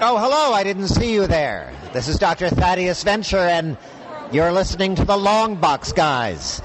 [0.00, 1.72] Oh, hello, I didn't see you there.
[1.92, 2.48] This is Dr.
[2.50, 3.76] Thaddeus Venture, and
[4.32, 6.58] you're listening to the Long Box Guys.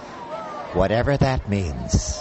[0.74, 2.20] Whatever that means.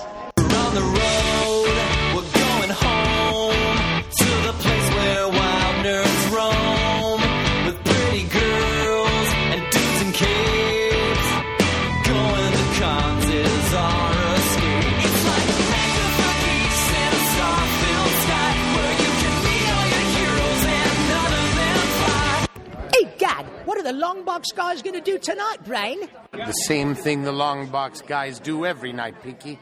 [23.98, 25.98] Long box guys going to do tonight, Brain?
[26.32, 29.58] The same thing the long box guys do every night, Pinky.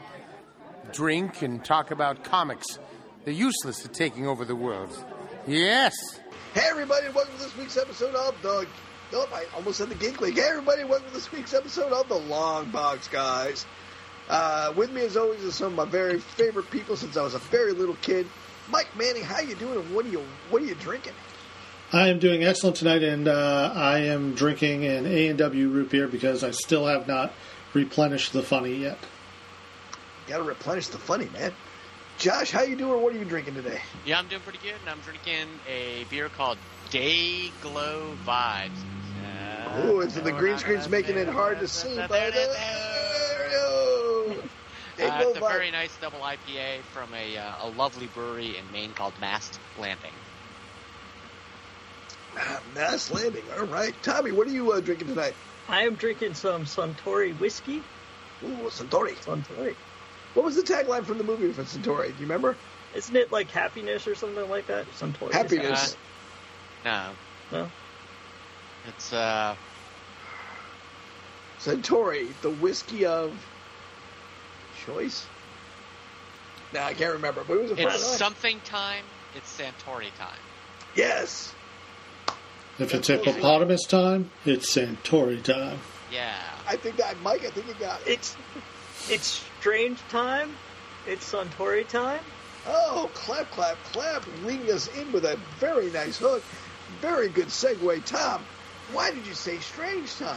[0.93, 2.67] Drink and talk about comics.
[3.25, 4.97] They're useless at taking over the world.
[5.47, 5.95] Yes.
[6.53, 8.67] Hey everybody, welcome to this week's episode of the.
[9.15, 10.35] Oh, I almost said the Geek League.
[10.35, 13.65] Hey everybody, welcome to this week's episode of the Long Box Guys.
[14.29, 17.35] Uh, with me as always is some of my very favorite people since I was
[17.35, 18.27] a very little kid.
[18.69, 19.79] Mike Manning, how you doing?
[19.79, 21.15] And what are you What are you drinking?
[21.93, 25.91] I am doing excellent tonight, and uh, I am drinking an A and W root
[25.91, 27.33] beer because I still have not
[27.75, 28.99] replenished the funny yet.
[30.27, 31.53] Got to replenish the funny, man.
[32.19, 33.03] Josh, how you doing?
[33.03, 33.81] What are you drinking today?
[34.05, 36.59] Yeah, I'm doing pretty good, and I'm drinking a beer called
[36.91, 38.71] Day Glow Vibes.
[39.23, 41.95] Uh, Oh, it's the green screen's making it hard to see.
[41.97, 42.57] But There uh, it is.
[43.53, 44.37] go.
[44.97, 48.73] Hey, go it's a very nice double IPA from a, uh, a lovely brewery in
[48.73, 50.13] Maine called Mast Landing.
[52.37, 53.45] Ah, Mast Landing.
[53.59, 55.35] All right, Tommy, what are you uh, drinking tonight?
[55.69, 57.83] I am drinking some Suntory whiskey.
[58.45, 59.13] Ooh, Centauri.
[59.15, 59.75] Suntory.
[60.35, 62.09] What was the tagline from the movie for Centauri?
[62.09, 62.57] Do you remember?
[62.95, 64.87] Isn't it like happiness or something like that?
[64.93, 65.33] Suntory.
[65.33, 65.97] Happiness.
[66.85, 67.11] No,
[67.51, 67.69] No?
[68.87, 69.57] it's uh,
[71.59, 73.35] Centauri, the whiskey of
[74.85, 75.27] choice.
[76.73, 78.19] No, I can't remember, but it was a fun it's line.
[78.19, 79.05] something time.
[79.35, 80.39] It's Suntory time.
[80.95, 81.53] Yes.
[82.79, 85.79] If it's hippopotamus time, it's Suntory time.
[86.13, 86.35] Yeah.
[86.69, 88.09] I think that, Mike, I think you got it.
[88.09, 88.37] It's
[89.09, 90.55] it's strange time.
[91.07, 92.21] It's Suntory time.
[92.67, 96.43] Oh, clap, clap, clap, leading us in with a very nice hook.
[97.01, 98.05] Very good segue.
[98.05, 98.45] Tom,
[98.93, 100.37] why did you say strange time?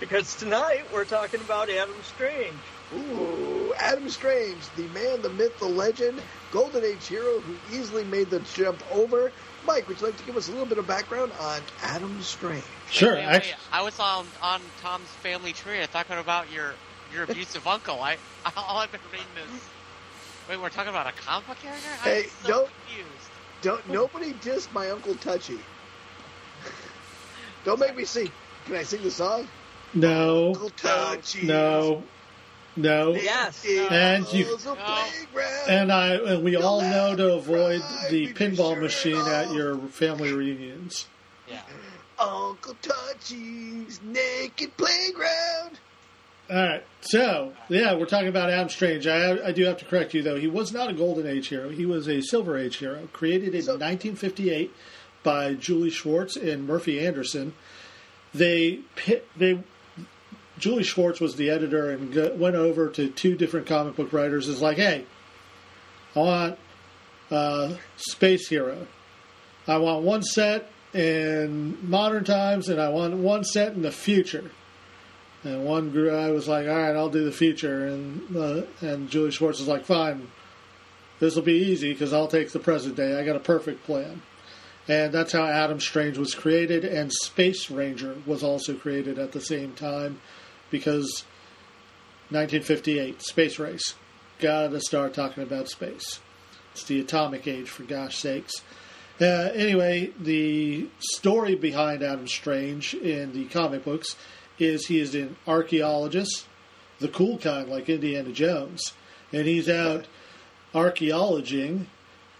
[0.00, 2.54] Because tonight we're talking about Adam Strange.
[2.94, 6.20] Ooh, Adam Strange, the man, the myth, the legend,
[6.52, 9.32] Golden Age hero who easily made the jump over.
[9.66, 12.62] Mike, would you like to give us a little bit of background on Adam Strange?
[12.90, 15.82] Sure, Wait, wait, actually, I was on on Tom's family tree.
[15.82, 16.74] I talking about your
[17.12, 18.00] your abusive uncle.
[18.02, 18.16] I
[18.56, 19.60] all I've been reading is.
[20.48, 21.88] Wait, we're talking about a comic book character?
[22.02, 23.30] Hey, I'm so don't- confused.
[23.62, 25.58] Don't nobody diss my Uncle Touchy.
[27.64, 28.30] Don't make me sing.
[28.66, 29.48] Can I sing the song?
[29.94, 31.46] no, Uncle Touchy.
[31.46, 32.02] no,
[32.76, 33.14] no.
[33.14, 33.64] Yes.
[33.90, 35.04] And you- No.
[35.68, 41.06] And I and we all know to avoid the pinball machine at your family reunions.
[41.48, 41.60] Yeah.
[42.18, 45.78] Uncle Touchy's naked playground.
[46.50, 49.06] All right, so yeah, we're talking about Adam Strange.
[49.06, 51.70] I, I do have to correct you though; he was not a Golden Age hero;
[51.70, 54.70] he was a Silver Age hero, created in So- 1958
[55.22, 57.54] by Julie Schwartz and Murphy Anderson.
[58.34, 58.80] They
[59.36, 59.60] they
[60.58, 64.48] Julie Schwartz was the editor and go, went over to two different comic book writers.
[64.48, 65.04] Is like, hey,
[66.14, 66.58] I want
[67.30, 68.86] uh, Space Hero.
[69.66, 74.50] I want one set in modern times, and I want one set in the future.
[75.42, 79.30] And one guy was like, "All right, I'll do the future," and uh, and Julie
[79.30, 80.28] Schwartz was like, "Fine,
[81.18, 83.18] this will be easy because I'll take the present day.
[83.18, 84.22] I got a perfect plan."
[84.86, 89.40] And that's how Adam Strange was created, and Space Ranger was also created at the
[89.40, 90.20] same time
[90.74, 91.22] because
[92.30, 93.94] 1958 space race.
[94.40, 96.18] Gotta start talking about space.
[96.72, 98.62] It's the atomic age, for gosh sakes.
[99.20, 104.16] Uh, anyway, the story behind Adam Strange in the comic books
[104.58, 106.44] is he is an archaeologist,
[106.98, 108.94] the cool kind like Indiana Jones,
[109.32, 110.06] and he's out
[110.74, 111.86] archaeologing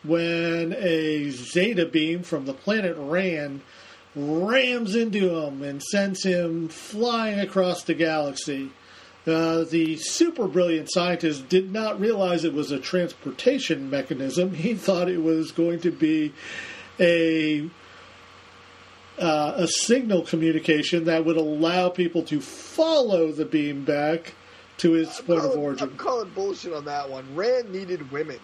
[0.03, 3.61] when a zeta beam from the planet Rand
[4.17, 8.71] rams into him and sends him flying across the galaxy.
[9.27, 14.53] Uh, the super brilliant scientist did not realize it was a transportation mechanism.
[14.55, 16.33] He thought it was going to be
[17.01, 17.69] a
[19.19, 24.35] uh, a signal communication that would allow people to follow the beam back
[24.79, 25.89] to its point of origin.
[25.89, 27.35] I'm calling bullshit on that one.
[27.35, 28.41] Rand needed women.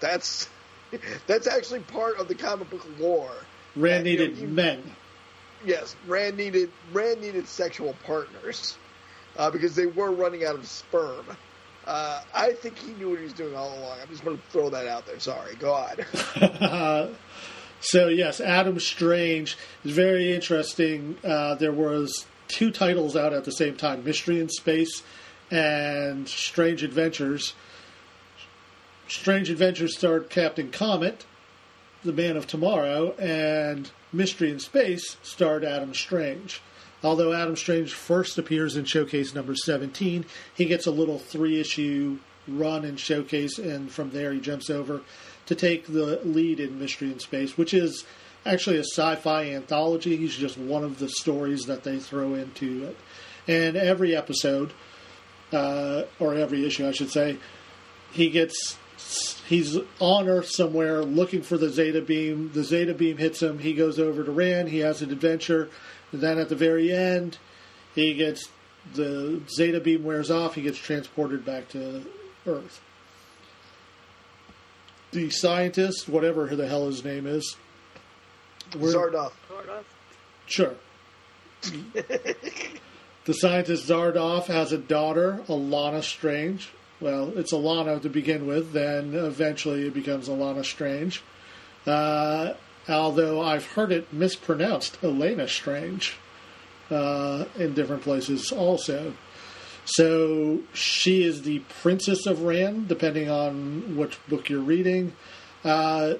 [0.00, 0.48] That's
[1.26, 3.34] that's actually part of the comic book lore.
[3.76, 4.96] Rand Yeah, you know, needed you- men.
[5.64, 8.76] Yes, Rand needed Rand needed sexual partners
[9.36, 11.24] uh, because they were running out of sperm.
[11.86, 13.98] Uh, I think he knew what he was doing all along.
[14.02, 15.18] I'm just going to throw that out there.
[15.20, 17.14] Sorry, go on.
[17.80, 21.16] So yes, Adam Strange is very interesting.
[21.22, 25.02] Uh, there was two titles out at the same time: Mystery in Space
[25.50, 27.54] and Strange Adventures.
[29.08, 31.24] Strange Adventures starred Captain Comet,
[32.06, 36.62] the Man of Tomorrow, and Mystery in Space starred Adam Strange.
[37.02, 40.24] Although Adam Strange first appears in Showcase number 17,
[40.54, 42.18] he gets a little three issue
[42.48, 45.02] run in Showcase, and from there he jumps over
[45.46, 48.04] to take the lead in Mystery in Space, which is
[48.44, 50.16] actually a sci fi anthology.
[50.16, 52.96] He's just one of the stories that they throw into it.
[53.48, 54.72] And every episode,
[55.52, 57.36] uh, or every issue, I should say,
[58.12, 58.78] he gets
[59.46, 62.50] he's on Earth somewhere looking for the Zeta beam.
[62.52, 63.58] The Zeta beam hits him.
[63.58, 64.68] He goes over to Rand.
[64.68, 65.68] He has an adventure.
[66.12, 67.38] And then at the very end,
[67.94, 68.48] he gets
[68.94, 70.54] the Zeta beam wears off.
[70.54, 72.04] He gets transported back to
[72.46, 72.80] Earth.
[75.12, 77.56] The scientist, whatever the hell his name is,
[78.78, 79.32] we're- Zardoff.
[80.46, 80.74] Sure.
[83.24, 86.70] the scientist Zardoff has a daughter, Alana Strange.
[87.00, 91.22] Well, it's Alana to begin with, then eventually it becomes Alana Strange.
[91.86, 92.54] Uh,
[92.88, 96.16] although I've heard it mispronounced, Elena Strange,
[96.90, 99.12] uh, in different places also.
[99.84, 105.12] So she is the Princess of Rand, depending on which book you're reading.
[105.64, 106.14] Uh,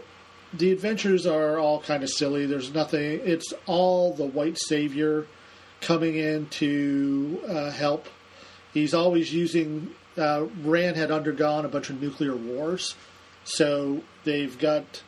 [0.53, 2.47] the adventures are all kind of silly.
[2.47, 3.21] There's nothing.
[3.25, 5.27] It's all the white savior
[5.81, 8.07] coming in to uh, help.
[8.73, 9.95] He's always using.
[10.17, 12.95] Uh, had undergone a bunch of nuclear wars,
[13.45, 15.03] so they've got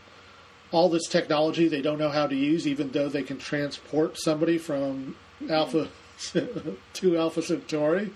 [0.70, 4.58] all this technology they don't know how to use, even though they can transport somebody
[4.58, 5.16] from
[5.48, 5.88] Alpha
[6.94, 8.10] to Alpha Centauri.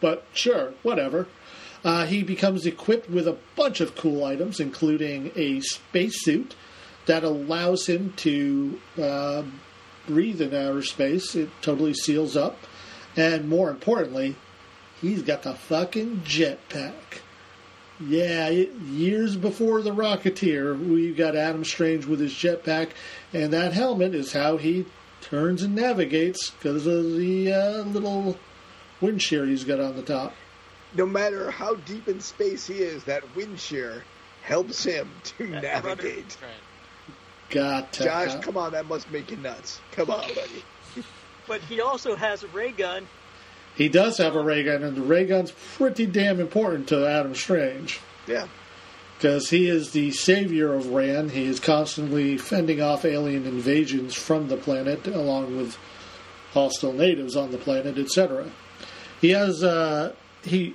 [0.00, 1.26] But sure, whatever.
[1.84, 6.54] Uh, he becomes equipped with a bunch of cool items, including a spacesuit
[7.06, 9.42] that allows him to uh,
[10.06, 11.34] breathe in outer space.
[11.34, 12.58] It totally seals up.
[13.16, 14.36] And more importantly,
[15.00, 16.92] he's got the fucking jetpack.
[18.00, 22.90] Yeah, it, years before the Rocketeer, we got Adam Strange with his jetpack,
[23.32, 24.86] and that helmet is how he
[25.20, 28.38] turns and navigates because of the uh, little
[29.00, 30.32] wind shear he's got on the top.
[30.94, 34.04] No matter how deep in space he is, that wind shear
[34.42, 36.36] helps him to That navigate.
[37.50, 39.80] Got to Josh, have- come on, that must make you nuts.
[39.92, 40.64] Come on, buddy.
[41.46, 43.08] But he also has a ray gun.
[43.74, 47.34] He does have a ray gun, and the ray gun's pretty damn important to Adam
[47.34, 48.00] Strange.
[48.26, 48.46] Yeah.
[49.16, 51.30] because he is the savior of Rand.
[51.32, 55.76] He is constantly fending off alien invasions from the planet, along with
[56.52, 58.50] hostile natives on the planet, etc.
[59.20, 60.74] He has uh, he.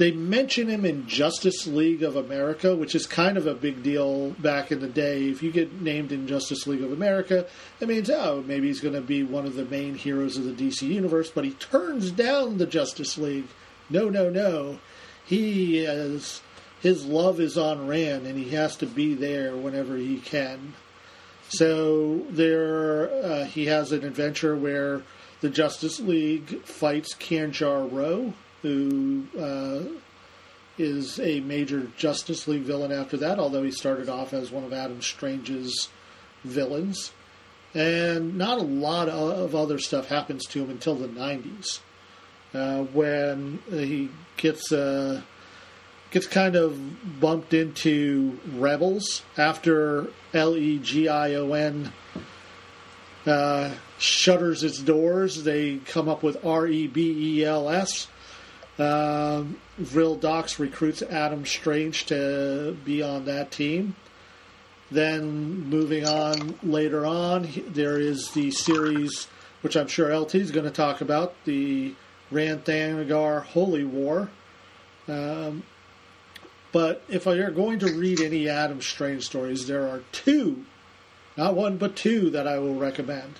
[0.00, 4.30] They mention him in Justice League of America, which is kind of a big deal
[4.30, 5.28] back in the day.
[5.28, 7.46] If you get named in Justice League of America,
[7.78, 10.52] that means, oh, maybe he's going to be one of the main heroes of the
[10.52, 13.48] DC Universe, but he turns down the Justice League.
[13.90, 14.78] No, no, no.
[15.26, 16.40] He is
[16.80, 20.72] his love is on Rand, and he has to be there whenever he can.
[21.50, 25.02] So there, uh, he has an adventure where
[25.42, 29.82] the Justice League fights Kanjar Ro, who uh,
[30.78, 33.38] is a major Justice League villain after that.
[33.38, 35.88] Although he started off as one of Adam Strange's
[36.44, 37.12] villains,
[37.74, 41.80] and not a lot of other stuff happens to him until the '90s,
[42.54, 44.72] uh, when he gets.
[44.72, 45.22] Uh,
[46.10, 51.92] gets kind of bumped into Rebels after L E G I O N
[53.26, 55.44] uh, shutters its doors.
[55.44, 58.08] They come up with R E B E L S.
[58.78, 63.94] Um, Vril Dox recruits Adam Strange to be on that team.
[64.90, 69.28] Then moving on later on, there is the series,
[69.60, 71.94] which I'm sure LT is going to talk about, the
[72.30, 74.30] Rand Thanagar Holy War.
[75.06, 75.62] Um,
[76.72, 80.64] but if you're going to read any Adam Strange stories, there are two,
[81.36, 83.34] not one, but two that I will recommend.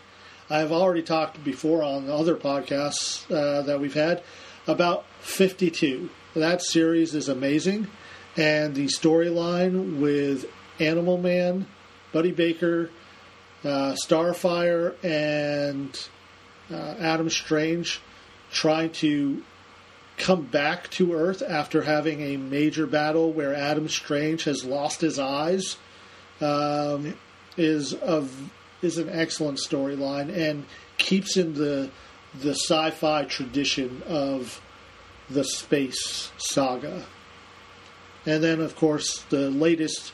[0.49, 4.23] I've already talked before on other podcasts uh, that we've had
[4.71, 6.09] about 52.
[6.35, 7.89] That series is amazing,
[8.37, 10.47] and the storyline with
[10.79, 11.67] Animal Man,
[12.13, 12.91] Buddy Baker,
[13.65, 16.09] uh, Starfire, and
[16.71, 18.01] uh, Adam Strange
[18.53, 19.43] trying to
[20.17, 25.19] come back to Earth after having a major battle where Adam Strange has lost his
[25.19, 25.77] eyes
[26.41, 27.17] um,
[27.57, 28.51] is of
[28.83, 30.65] is an excellent storyline and
[30.97, 31.91] keeps in the
[32.35, 34.61] the sci-fi tradition of
[35.29, 37.05] the space saga.
[38.27, 40.13] And then, of course, the latest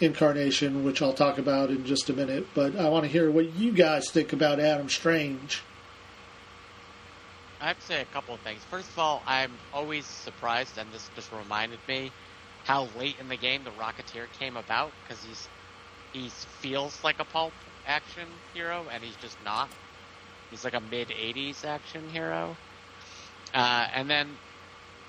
[0.00, 2.46] incarnation, which I'll talk about in just a minute.
[2.54, 5.62] But I want to hear what you guys think about Adam Strange.
[7.60, 8.62] I have to say a couple of things.
[8.70, 12.10] First of all, I'm always surprised, and this just reminded me
[12.64, 15.48] how late in the game the Rocketeer came about because he's
[16.12, 17.52] he feels like a pulp
[17.86, 19.68] action hero, and he's just not.
[20.50, 22.58] He's like a mid '80s action hero,
[23.54, 24.40] uh, and then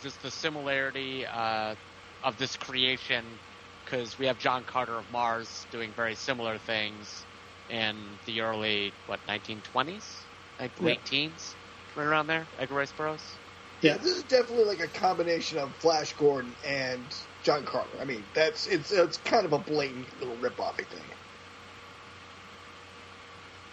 [0.02, 1.76] just the similarity uh,
[2.24, 3.42] of this creation
[3.86, 7.28] because we have John Carter of Mars doing very similar things
[7.70, 10.28] in the early what 1920s,
[10.60, 11.06] like late Yeah.
[11.06, 11.58] teens,
[11.96, 13.40] right around there, Edgar Rice Burroughs.
[13.82, 18.02] Yeah, This is definitely like a combination of Flash Gordon and John Carter.
[18.02, 21.14] I mean, that's it's it's kind of a blatant little ripoff, I think.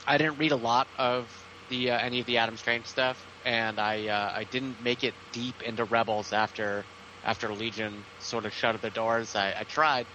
[0.06, 3.78] I didn't read a lot of the uh, any of the Adam Strange stuff, and
[3.78, 6.84] I uh, I didn't make it deep into Rebels after
[7.24, 9.34] after Legion sort of shut the doors.
[9.36, 10.06] I, I tried.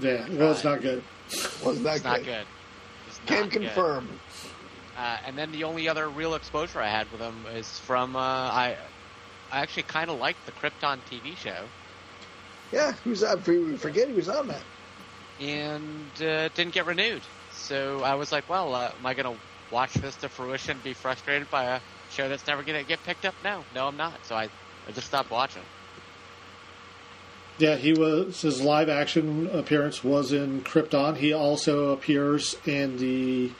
[0.00, 1.02] yeah, well, it's not good.
[1.64, 2.46] Wasn't that It's not good.
[3.08, 3.62] It's Can not good.
[3.62, 4.08] confirm.
[4.96, 8.18] Uh, and then the only other real exposure I had with him is from uh,
[8.20, 8.76] I
[9.52, 11.64] I actually kind of liked the Krypton TV show,
[12.72, 13.22] Yeah, he was.
[13.22, 14.62] I forget he was on that.
[15.40, 17.22] and uh, didn't get renewed.
[17.52, 20.92] So I was like, well, uh, am I going to watch this to fruition, be
[20.92, 21.80] frustrated by a
[22.10, 23.34] show that's never going to get picked up?
[23.44, 24.24] No, no, I'm not.
[24.24, 24.44] So I,
[24.88, 25.62] I just stopped watching.
[27.58, 31.16] Yeah, he was his live action appearance was in Krypton.
[31.16, 33.50] He also appears in the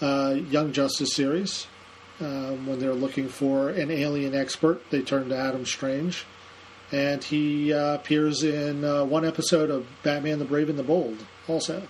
[0.00, 1.66] uh, Young Justice series.
[2.18, 6.24] Um, when they're looking for an alien expert, they turn to Adam Strange,
[6.90, 11.18] and he uh, appears in uh, one episode of Batman: The Brave and the Bold.
[11.48, 11.82] Also,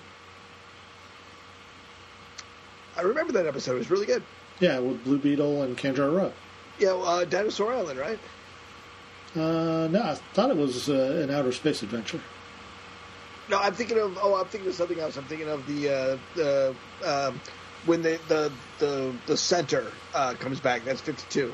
[2.96, 3.74] I remember that episode.
[3.76, 4.22] It was really good.
[4.60, 6.32] yeah, with Blue Beetle and Kanjar Ro.
[6.78, 8.18] Yeah, uh, Dinosaur Island, right?
[9.34, 12.20] Uh, no, I thought it was uh, an outer space adventure.
[13.48, 14.18] No, I'm thinking of.
[14.20, 15.16] Oh, I'm thinking of something else.
[15.16, 16.74] I'm thinking of the uh, the
[17.04, 17.40] um,
[17.84, 20.84] when the the the the center uh, comes back.
[20.84, 21.52] That's 52.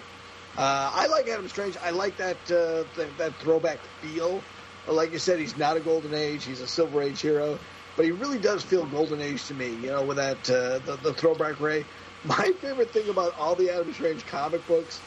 [0.57, 1.77] Uh, I like Adam Strange.
[1.83, 4.43] I like that uh, that, that throwback feel.
[4.89, 6.45] Like you said, he's not a golden age.
[6.45, 7.59] He's a silver age hero,
[7.97, 9.71] but he really does feel golden age to me.
[9.71, 11.85] You know, with that uh, the, the throwback ray.
[12.25, 15.01] My favorite thing about all the Adam Strange comic books.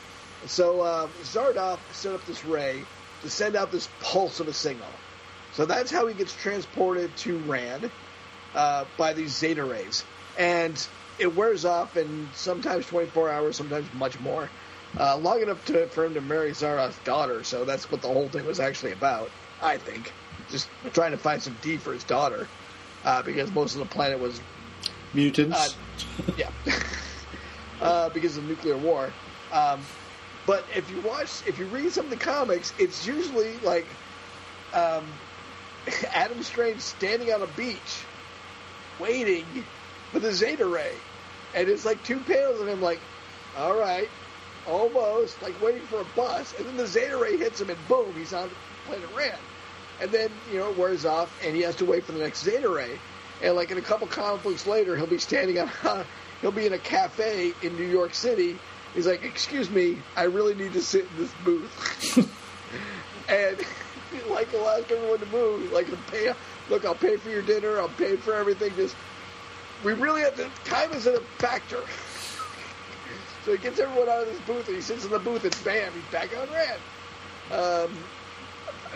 [0.47, 1.79] So uh, set up
[2.25, 2.83] this ray
[3.21, 4.89] to send out this pulse of a signal.
[5.53, 7.89] So that's how he gets transported to Rand
[8.53, 10.03] uh, by these Zeta rays,
[10.37, 10.87] and
[11.17, 14.49] it wears off in sometimes 24 hours, sometimes much more,
[14.99, 17.43] uh, long enough to, for him to marry Zara's daughter.
[17.43, 20.11] So that's what the whole thing was actually about, I think,
[20.49, 22.47] just trying to find some D for his daughter,
[23.05, 24.41] uh, because most of the planet was
[25.13, 25.55] Mutants.
[25.55, 26.49] uh, yeah,
[27.81, 29.13] uh, because of nuclear war.
[29.53, 29.79] Um,
[30.45, 33.87] but if you watch, if you read some of the comics, it's usually like
[34.73, 35.05] um,
[36.13, 38.03] Adam Strange standing on a beach,
[38.99, 39.45] waiting
[40.11, 40.93] for the Zeta Ray,
[41.53, 42.99] and it's like two panels of him, like,
[43.57, 44.09] all right,
[44.67, 48.13] almost, like waiting for a bus, and then the Zeta Ray hits him, and boom,
[48.15, 48.49] he's on
[48.85, 49.37] planet Rand,
[50.01, 52.43] and then you know it wears off, and he has to wait for the next
[52.43, 52.99] Zeta Ray,
[53.41, 56.05] and like in a couple books later, he'll be standing on,
[56.41, 58.57] he'll be in a cafe in New York City.
[58.93, 62.17] He's like, "Excuse me, I really need to sit in this booth,"
[63.29, 63.57] and
[64.29, 65.71] like he'll ask everyone to move.
[65.71, 66.33] Like, "Pay,
[66.69, 67.79] look, I'll pay for your dinner.
[67.79, 68.73] I'll pay for everything.
[68.75, 68.95] Just
[69.83, 70.49] we really have to.
[70.63, 71.81] Time isn't a factor."
[73.45, 75.55] So he gets everyone out of this booth, and he sits in the booth, and
[75.63, 76.79] bam, he's back on red.
[77.51, 77.95] Um,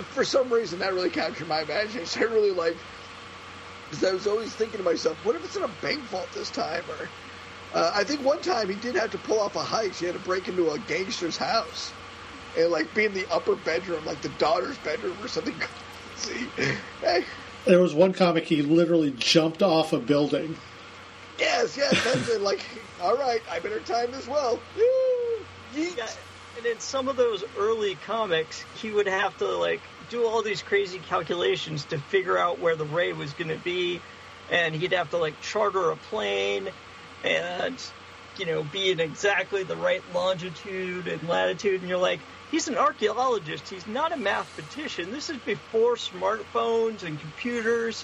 [0.06, 2.22] for some reason, that really captured my imagination.
[2.22, 2.77] I really like
[3.89, 6.50] because I was always thinking to myself, what if it's in a bank vault this
[6.51, 6.84] time?
[6.89, 7.10] Or
[7.74, 10.00] uh, I think one time he did have to pull off a heist.
[10.00, 11.91] He had to break into a gangster's house
[12.58, 15.56] and like be in the upper bedroom, like the daughter's bedroom or something.
[16.18, 16.48] See,
[17.01, 17.25] hey,
[17.65, 20.58] there was one comic he literally jumped off a building.
[21.39, 22.41] yes, yes, that's it.
[22.41, 22.63] Like,
[23.01, 24.60] all right, I better time this well.
[24.75, 25.46] Woo!
[25.74, 26.18] Yeet.
[26.60, 30.62] And in some of those early comics, he would have to like do all these
[30.62, 34.01] crazy calculations to figure out where the ray was going to be,
[34.51, 36.68] and he'd have to like charter a plane
[37.24, 37.82] and
[38.38, 42.20] you know be in exactly the right longitude and latitude, and you're like,
[42.51, 45.12] he's an archaeologist, he's not a mathematician.
[45.12, 48.04] This is before smartphones and computers.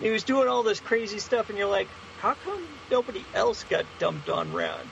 [0.00, 1.88] He was doing all this crazy stuff, and you're like,
[2.20, 4.88] how come nobody else got dumped on Rand?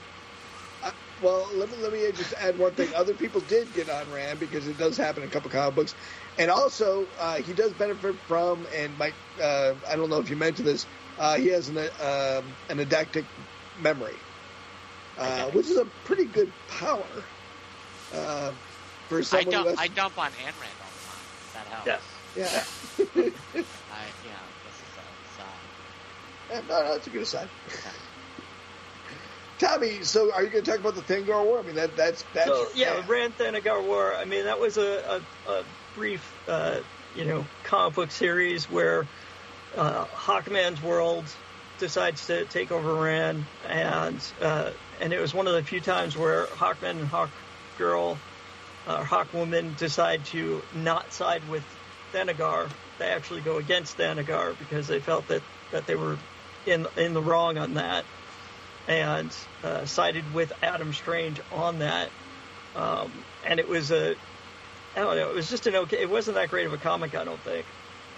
[1.19, 2.93] Uh, well, let me let me just add one thing.
[2.95, 5.95] Other people did get on Rand because it does happen in a couple comic books,
[6.37, 9.13] and also uh, he does benefit from and might.
[9.41, 10.85] Uh, I don't know if you mentioned this.
[11.17, 13.25] Uh, he has an uh, an eidetic
[13.81, 14.15] memory,
[15.17, 17.03] uh, which is a pretty good power
[18.13, 18.51] uh,
[19.07, 19.79] for I dump, who has.
[19.79, 21.23] I dump on Ayn Rand all the time.
[21.53, 22.03] That helps.
[22.35, 22.95] Yes.
[22.97, 23.03] yeah.
[23.09, 24.31] I, yeah,
[24.65, 25.39] this is
[26.49, 27.49] Yeah, no, no, that's a good aside.
[29.59, 31.59] Tommy, so are you going to talk about the Thanagar War?
[31.59, 34.15] I mean, that that's that's So yeah, Rand Thanagar War.
[34.15, 35.63] I mean, that was a, a, a
[35.95, 36.79] brief, uh,
[37.13, 39.05] you know, comic book series where
[39.75, 41.25] uh, Hawkman's world
[41.77, 46.15] decides to take over Rand, and uh, and it was one of the few times
[46.15, 48.17] where Hawkman and Hawkgirl,
[48.87, 51.65] uh, Hawkwoman, decide to not side with
[52.13, 52.69] Thanagar.
[52.97, 56.17] They actually go against Thanagar because they felt that that they were
[56.65, 58.05] in in the wrong on that
[58.89, 62.09] and uh, sided with Adam Strange on that.
[62.75, 63.11] Um,
[63.45, 64.15] and it was a,
[64.95, 66.01] I don't know, it was just an okay.
[66.01, 67.65] It wasn't that great of a comic, I don't think.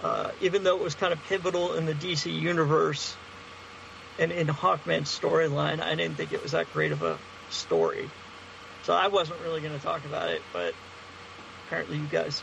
[0.02, 3.14] Uh, even though it was kind of pivotal in the DC universe
[4.18, 7.18] and in Hawkman's storyline, I didn't think it was that great of a
[7.50, 8.10] story.
[8.84, 10.74] So I wasn't really going to talk about it, but
[11.66, 12.42] apparently you guys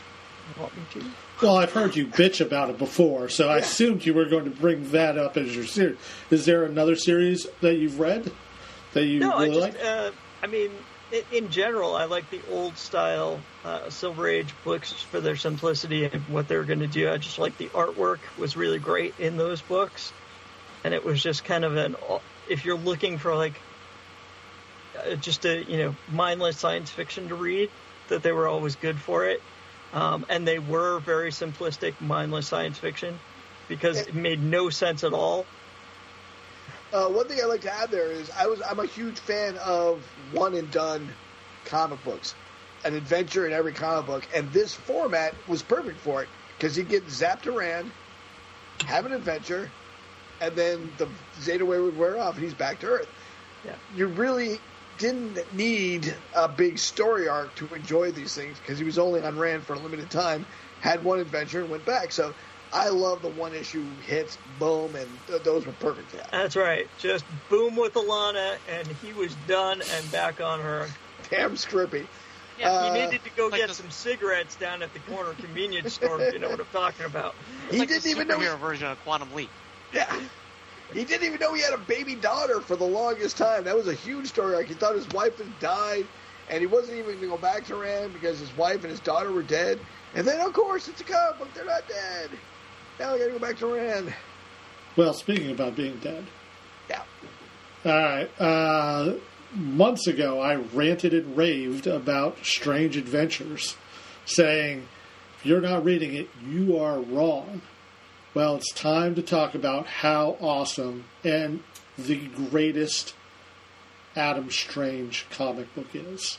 [0.58, 1.04] want me to.
[1.42, 4.50] Well, I've heard you bitch about it before, so I assumed you were going to
[4.50, 5.96] bring that up as your series.
[6.30, 8.30] Is there another series that you've read
[8.92, 9.84] that you No, I really just, like?
[9.84, 10.10] uh,
[10.42, 10.70] I mean,
[11.12, 16.04] in, in general, I like the old style uh, Silver Age books for their simplicity
[16.04, 17.10] and what they were going to do.
[17.10, 20.12] I just like the artwork was really great in those books,
[20.84, 21.96] and it was just kind of an
[22.50, 23.54] if you're looking for like
[24.98, 27.70] uh, just a you know mindless science fiction to read,
[28.08, 29.40] that they were always good for it,
[29.92, 33.18] um, and they were very simplistic, mindless science fiction
[33.68, 35.46] because it made no sense at all.
[36.92, 39.56] Uh, one thing I like to add there is I was I'm a huge fan
[39.58, 41.08] of one and done
[41.66, 42.34] comic books,
[42.84, 46.82] an adventure in every comic book, and this format was perfect for it because you
[46.82, 47.92] get zapped around,
[48.86, 49.70] have an adventure,
[50.40, 51.08] and then the
[51.40, 53.08] Zeta wave would wear off and he's back to Earth.
[53.64, 53.74] Yeah.
[53.94, 54.58] You really
[55.00, 59.36] didn't need a big story arc to enjoy these things because he was only on
[59.38, 60.46] Rand for a limited time,
[60.80, 62.12] had one adventure and went back.
[62.12, 62.34] So
[62.72, 66.30] I love the one issue hits, boom, and th- those were perfect for that.
[66.30, 66.86] That's right.
[66.98, 70.86] Just boom with Alana, and he was done and back on her.
[71.30, 72.06] Damn scrippy.
[72.58, 75.32] Yeah, Uh, he needed to go like get the- some cigarettes down at the corner
[75.32, 76.20] convenience store.
[76.20, 77.34] if you know what I'm talking about.
[77.64, 78.38] It's He like didn't the even know.
[78.38, 79.48] He, superhero version of Quantum Leap.
[79.94, 80.14] yeah.
[80.92, 83.64] He didn't even know he had a baby daughter for the longest time.
[83.64, 86.06] That was a huge story Like He thought his wife had died,
[86.48, 89.00] and he wasn't even going to go back to Rand because his wife and his
[89.00, 89.78] daughter were dead.
[90.14, 91.54] And then, of course, it's a comic book.
[91.54, 92.30] They're not dead.
[92.98, 94.12] Now I got to go back to Rand.
[94.96, 96.26] Well, speaking about being dead.
[96.88, 97.02] Yeah.
[97.84, 98.40] All right.
[98.40, 99.14] Uh,
[99.54, 103.76] months ago, I ranted and raved about Strange Adventures,
[104.24, 104.88] saying,
[105.38, 107.62] if you're not reading it, you are wrong.
[108.32, 111.62] Well, it's time to talk about how awesome and
[111.98, 113.14] the greatest
[114.14, 116.38] Adam Strange comic book is.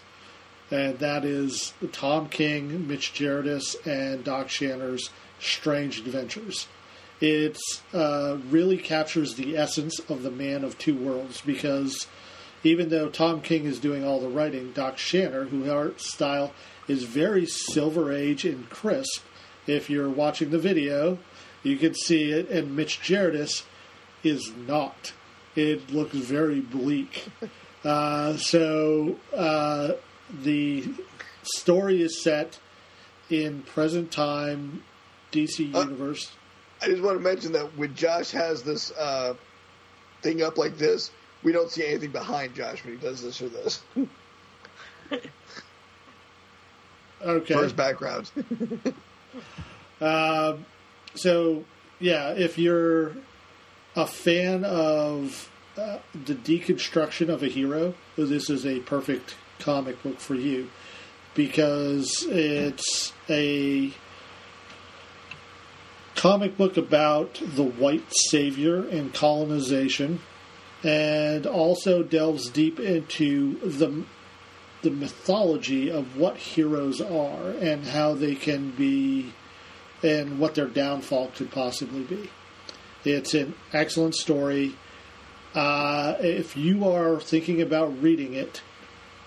[0.70, 6.68] And that is Tom King, Mitch Gerardis, and Doc Shaner's Strange Adventures
[7.22, 7.60] it
[7.94, 12.08] uh, really captures the essence of the man of two worlds because
[12.64, 16.52] even though Tom King is doing all the writing, Doc Shanner, whose art style
[16.88, 19.24] is very Silver Age and crisp,
[19.68, 21.20] if you're watching the video,
[21.64, 23.64] you can see it, and Mitch Gerardis
[24.24, 25.14] is not.
[25.56, 27.28] It looks very bleak.
[27.84, 29.94] Uh, so uh,
[30.44, 30.88] the
[31.42, 32.60] story is set
[33.32, 34.84] in present time
[35.32, 36.32] DC Uh, universe.
[36.80, 39.34] I just want to mention that when Josh has this uh,
[40.22, 41.10] thing up like this,
[41.42, 43.82] we don't see anything behind Josh when he does this or this
[47.24, 47.54] Okay.
[47.56, 48.30] his background.
[50.02, 50.66] Um,
[51.16, 51.66] so,
[52.00, 53.14] yeah, if you're
[53.96, 60.20] a fan of uh, the deconstruction of a hero, this is a perfect comic book
[60.20, 60.70] for you
[61.34, 63.94] because it's a
[66.16, 70.20] comic book about the white savior and colonization
[70.84, 74.04] and also delves deep into the
[74.82, 79.32] the mythology of what heroes are and how they can be
[80.04, 82.30] and what their downfall could possibly be.
[83.04, 84.76] It's an excellent story.
[85.54, 88.62] Uh, if you are thinking about reading it,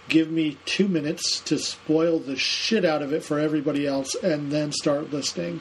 [0.08, 4.50] give me two minutes to spoil the shit out of it for everybody else and
[4.50, 5.60] then start listening.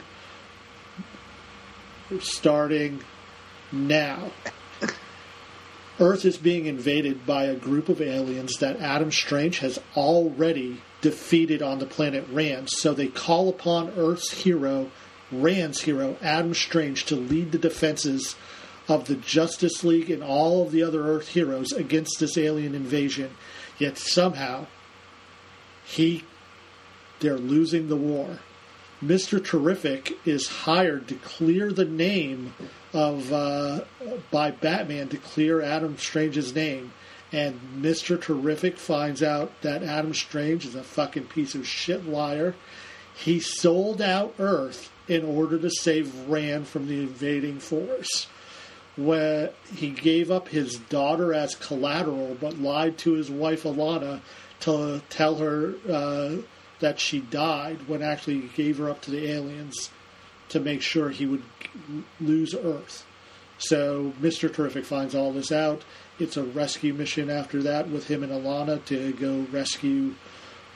[2.20, 3.02] Starting
[3.72, 4.30] now.
[6.00, 11.62] Earth is being invaded by a group of aliens that Adam Strange has already defeated
[11.62, 12.68] on the planet Rand.
[12.70, 14.90] So they call upon Earth's hero,
[15.32, 18.36] Rand's hero, Adam Strange, to lead the defenses
[18.88, 23.30] of the Justice League and all of the other Earth heroes against this alien invasion.
[23.78, 24.66] Yet somehow,
[25.84, 26.24] he
[27.20, 28.38] they're losing the war.
[29.02, 29.44] Mr.
[29.44, 32.54] Terrific is hired to clear the name
[32.92, 33.84] of uh,
[34.30, 36.92] by Batman to clear Adam Strange's name,
[37.32, 38.20] and Mr.
[38.20, 42.54] Terrific finds out that Adam Strange is a fucking piece of shit liar.
[43.14, 48.26] He sold out Earth in order to save Rand from the invading force.
[48.96, 54.20] Where he gave up his daughter as collateral, but lied to his wife Alana
[54.60, 56.36] to tell her uh,
[56.78, 59.90] that she died when actually he gave her up to the aliens
[60.50, 61.42] to make sure he would
[62.20, 63.04] lose Earth.
[63.58, 64.52] So Mr.
[64.52, 65.82] Terrific finds all this out.
[66.18, 70.14] It's a rescue mission after that with him and Alana to go rescue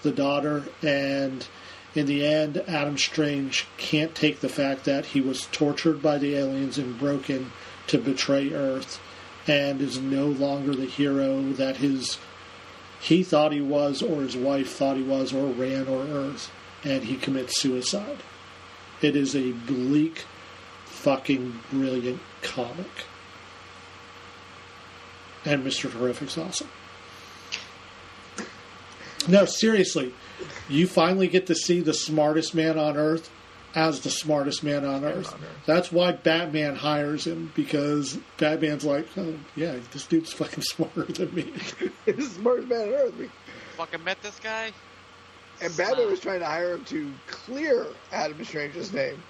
[0.03, 0.65] the daughter.
[0.83, 1.47] And
[1.95, 6.35] in the end, Adam Strange can't take the fact that he was tortured by the
[6.35, 7.53] aliens and broken
[7.87, 9.01] to betray Earth
[9.47, 12.19] and is no longer the hero that his
[13.01, 16.51] he thought he was or his wife thought he was or ran or Earth
[16.85, 18.19] and he commits suicide.
[19.01, 20.25] It is a bleak,
[20.85, 23.07] fucking brilliant comic.
[25.45, 25.91] And Mr.
[25.91, 26.69] Terrific's awesome.
[29.29, 30.13] No, seriously,
[30.69, 33.31] you finally get to see the smartest man on Earth
[33.75, 35.35] as the smartest man on Earth.
[35.67, 41.35] That's why Batman hires him because Batman's like, oh, yeah, this dude's fucking smarter than
[41.35, 41.53] me.
[42.07, 43.15] This is the smartest man on earth.
[43.77, 44.73] Fucking met this guy.
[45.61, 49.23] And Batman was trying to hire him to clear Adam Strange's name.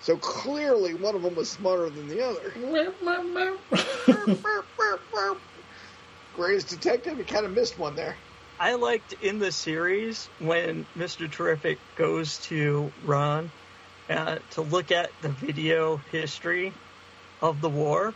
[0.00, 2.52] So clearly, one of them was smarter than the other.
[6.36, 8.14] Greatest detective, he kind of missed one there.
[8.58, 11.30] I liked in the series when Mr.
[11.30, 13.50] Terrific goes to Ron
[14.08, 16.72] uh, to look at the video history
[17.42, 18.14] of the war,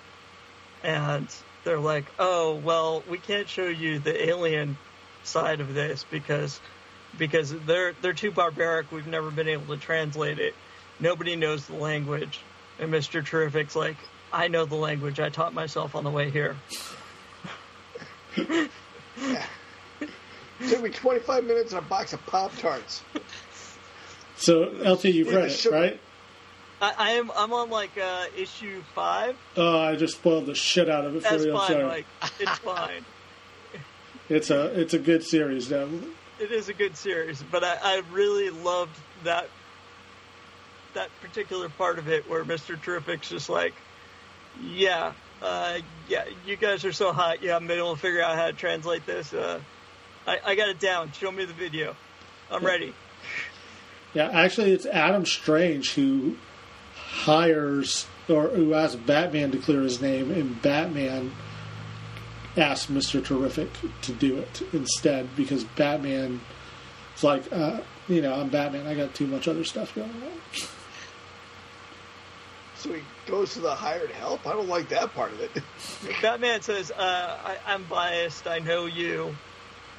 [0.83, 1.29] and
[1.65, 4.79] they're like, "Oh, well, we can't show you the alien
[5.25, 6.59] side of this because
[7.19, 8.91] because they're they're too barbaric.
[8.91, 10.55] We've never been able to translate it.
[11.01, 12.41] Nobody knows the language."
[12.79, 13.23] And Mr.
[13.23, 13.97] Terrific's like,
[14.33, 15.21] "I know the language.
[15.21, 16.57] I taught myself on the way here."
[20.69, 23.03] took me 25 minutes and a box of Pop Tarts.
[24.37, 26.01] So, LT, you've read it, sugar- right?
[26.83, 29.37] I, I am I'm on like uh, issue five.
[29.57, 31.53] Oh, I just spoiled the shit out of it for That's you.
[31.53, 31.69] I'm fine.
[31.69, 31.85] sorry.
[31.85, 32.07] Like
[32.39, 33.05] it's fine.
[34.31, 35.91] It's a it's a good series, though.
[36.39, 39.49] it is a good series, but I, I really loved that
[40.95, 42.81] that particular part of it where Mr.
[42.81, 43.75] Terrific's just like,
[44.63, 47.43] yeah, uh, yeah, you guys are so hot.
[47.43, 49.35] Yeah, I'm able to figure out how to translate this.
[49.35, 49.61] Uh,
[50.27, 51.13] I, I got it down.
[51.13, 51.97] Show me the video.
[52.51, 52.95] I'm ready.
[54.15, 56.37] Yeah, actually, it's Adam Strange who
[56.95, 61.33] hires or who asks Batman to clear his name, and Batman
[62.57, 63.69] asks Mister Terrific
[64.03, 66.41] to do it instead because Batman
[67.17, 68.87] is like, uh, you know, I'm Batman.
[68.87, 70.41] I got too much other stuff going on.
[72.77, 74.47] So he goes to the hired help.
[74.47, 75.63] I don't like that part of it.
[76.23, 78.49] Batman says, uh, I, I'm biased.
[78.49, 79.37] I know you.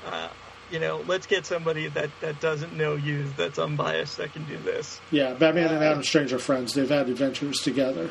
[0.06, 0.30] Uh,
[0.72, 4.58] you know, let's get somebody that, that doesn't know you, that's unbiased, that can do
[4.58, 5.02] this.
[5.12, 6.74] Yeah, Batman and Adam Strange are friends.
[6.74, 8.10] They've had adventures together.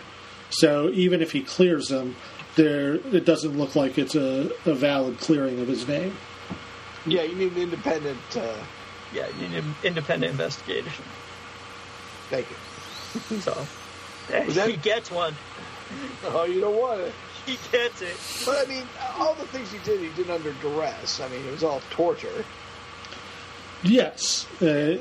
[0.51, 2.17] So even if he clears them,
[2.57, 6.17] there it doesn't look like it's a, a valid clearing of his name.
[7.07, 8.19] yeah, you need an independent.
[8.37, 8.55] Uh,
[9.15, 11.05] Yeah, you need an independent investigation.
[12.29, 12.57] thank you.
[13.41, 13.67] So,
[14.31, 15.35] yeah, Was that- he gets one.
[16.27, 17.13] Oh, you don't want it.
[17.47, 18.17] He gets it.
[18.47, 18.85] But I mean,
[19.19, 21.21] all the things he did, he did under duress.
[21.21, 22.45] I mean, it was all torture.
[23.83, 24.99] Yes, uh,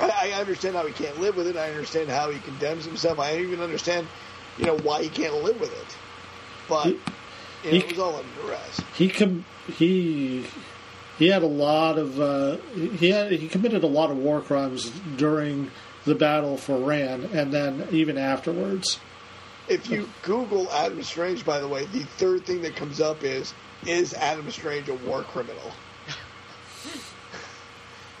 [0.00, 1.56] I, I understand how he can't live with it.
[1.56, 3.18] I understand how he condemns himself.
[3.18, 4.06] I even understand,
[4.58, 5.96] you know, why he can't live with it.
[6.68, 8.80] But you know, he- it was all under duress.
[8.94, 9.44] he com-
[9.76, 10.46] he
[11.18, 12.56] he had a lot of uh,
[12.98, 15.70] he had he committed a lot of war crimes during
[16.06, 18.98] the battle for Rand, and then even afterwards.
[19.68, 23.52] If you Google Adam Strange, by the way, the third thing that comes up is
[23.84, 25.72] is Adam Strange a war criminal?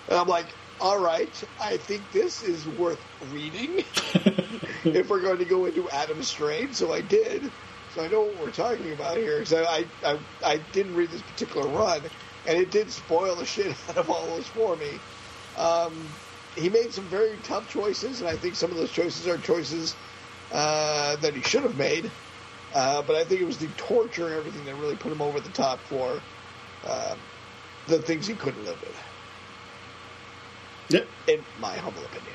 [0.08, 0.46] and I'm like,
[0.80, 3.00] all right, I think this is worth
[3.32, 3.78] reading
[4.84, 6.74] if we're going to go into Adam Strange.
[6.74, 7.50] So I did.
[7.94, 9.44] So I know what we're talking about here.
[9.44, 12.02] So I, I, I didn't read this particular run,
[12.46, 14.98] and it did spoil the shit out of all those for me.
[15.56, 16.06] Um,
[16.56, 19.94] he made some very tough choices, and I think some of those choices are choices
[20.52, 22.10] uh, that he should have made.
[22.74, 25.40] Uh, but I think it was the torture and everything that really put him over
[25.40, 26.20] the top for
[26.84, 27.14] uh,
[27.86, 28.96] the things he couldn't live with,
[30.88, 32.34] Yep, in my humble opinion.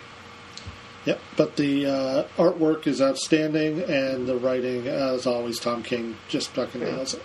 [1.05, 1.19] yep.
[1.37, 6.81] But the uh, artwork is outstanding, and the writing, as always, Tom King just fucking
[6.81, 7.23] nails it.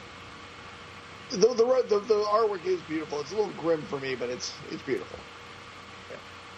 [1.30, 3.20] The, the the the artwork is beautiful.
[3.20, 5.18] It's a little grim for me, but it's it's beautiful.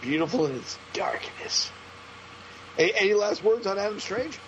[0.01, 1.71] Beautiful in its darkness.
[2.79, 4.39] A- any last words on Adam Strange?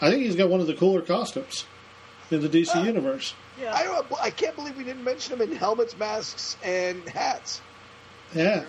[0.00, 1.64] I think he's got one of the cooler costumes
[2.30, 3.34] in the DC Uh, universe.
[3.60, 3.74] Yeah.
[3.74, 4.06] I don't.
[4.20, 7.60] I can't believe we didn't mention him in helmets, masks, and hats.
[8.34, 8.64] Yeah,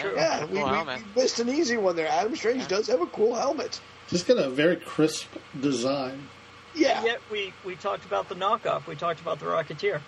[0.00, 0.14] Sure.
[0.14, 2.06] Yeah, we, Cool we, we missed an easy one there.
[2.08, 3.80] Adam Strange does have a cool helmet.
[4.08, 5.26] just got a very crisp
[5.58, 6.28] design.
[6.74, 7.02] Yeah.
[7.02, 8.86] Yet we, we talked about the knockoff.
[8.86, 10.00] We talked about the Rocketeer.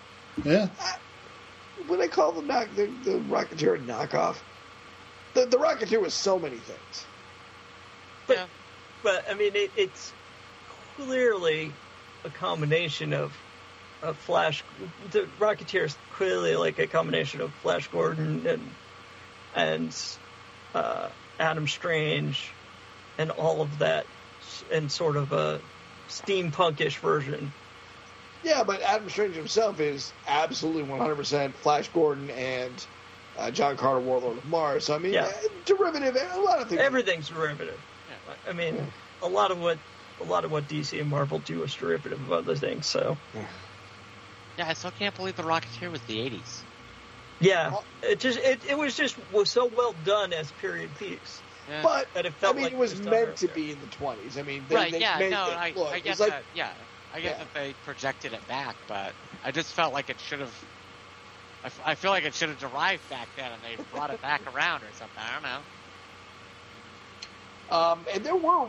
[0.45, 0.69] Yeah,
[1.87, 4.37] When I call the knock the, the Rocketeer a knockoff,
[5.33, 7.05] the, the Rocketeer was so many things.
[8.27, 8.45] But, Yeah.
[9.03, 10.13] but I mean, it, it's
[10.95, 11.71] clearly
[12.23, 13.33] a combination of,
[14.01, 14.63] of Flash.
[15.11, 18.69] The Rocketeer is clearly like a combination of Flash Gordon and
[19.53, 19.95] and
[20.73, 22.51] uh, Adam Strange
[23.17, 24.05] and all of that,
[24.71, 25.59] and sort of a
[26.07, 27.51] steampunkish version.
[28.43, 32.85] Yeah, but Adam Strange himself is absolutely 100% Flash Gordon and
[33.37, 34.85] uh, John Carter, Warlord of Mars.
[34.85, 35.25] So I mean, Yeah.
[35.25, 35.31] uh,
[35.65, 36.81] derivative, a lot of things.
[36.81, 37.79] Everything's derivative.
[38.47, 38.77] I mean,
[39.21, 39.77] a lot of what
[40.19, 42.85] a lot of what DC and Marvel do is derivative of other things.
[42.87, 43.17] So
[44.57, 46.61] Yeah, I still can't believe the Rocketeer was the 80s.
[47.39, 47.73] yeah,
[48.03, 51.41] it just it, it was just was so well done as period piece.
[51.69, 51.81] Yeah.
[51.83, 53.55] But That it I mean, like it was it was done meant to earlier.
[53.55, 54.37] be in the 20s.
[54.37, 56.29] I mean, they, right, they yeah, made no, it, I, look, I it's get like,
[56.31, 56.43] that.
[56.53, 56.73] Yeah,
[57.13, 57.37] I get Yeah.
[57.43, 60.53] that they projected it back, but I just felt like it should have.
[61.63, 64.21] I, f- I feel like it should have derived back then, and they brought it
[64.23, 65.21] back around or something.
[65.21, 65.59] I don't know.
[67.77, 68.67] Um, and there were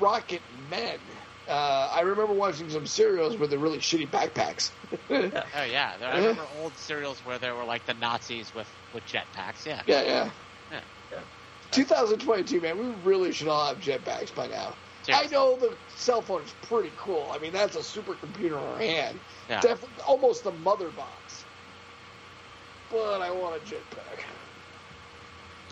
[0.00, 0.98] rocket men.
[1.48, 4.70] Uh, I remember watching some serials with the really shitty backpacks.
[5.10, 9.04] Oh yeah, there, I remember old serials where there were like the Nazis with with
[9.06, 9.66] jetpacks.
[9.66, 10.30] Yeah, yeah, yeah.
[10.70, 10.80] Yeah.
[11.12, 11.18] Yeah.
[11.72, 14.74] 2022, man, we really should all have jetpacks by now.
[15.12, 17.28] I know the cell phone is pretty cool.
[17.32, 19.20] I mean, that's a supercomputer in our hand.
[19.48, 19.60] Yeah.
[19.60, 21.44] Definitely, almost a mother box.
[22.90, 24.20] But I want a jetpack.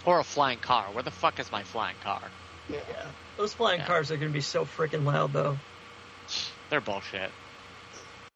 [0.04, 0.86] or a flying car.
[0.92, 2.22] Where the fuck is my flying car?
[2.68, 2.80] Yeah.
[2.90, 3.86] Yeah, those flying Yeah.
[3.86, 5.58] cars are going to be so freaking loud, though.
[6.70, 7.30] They're bullshit.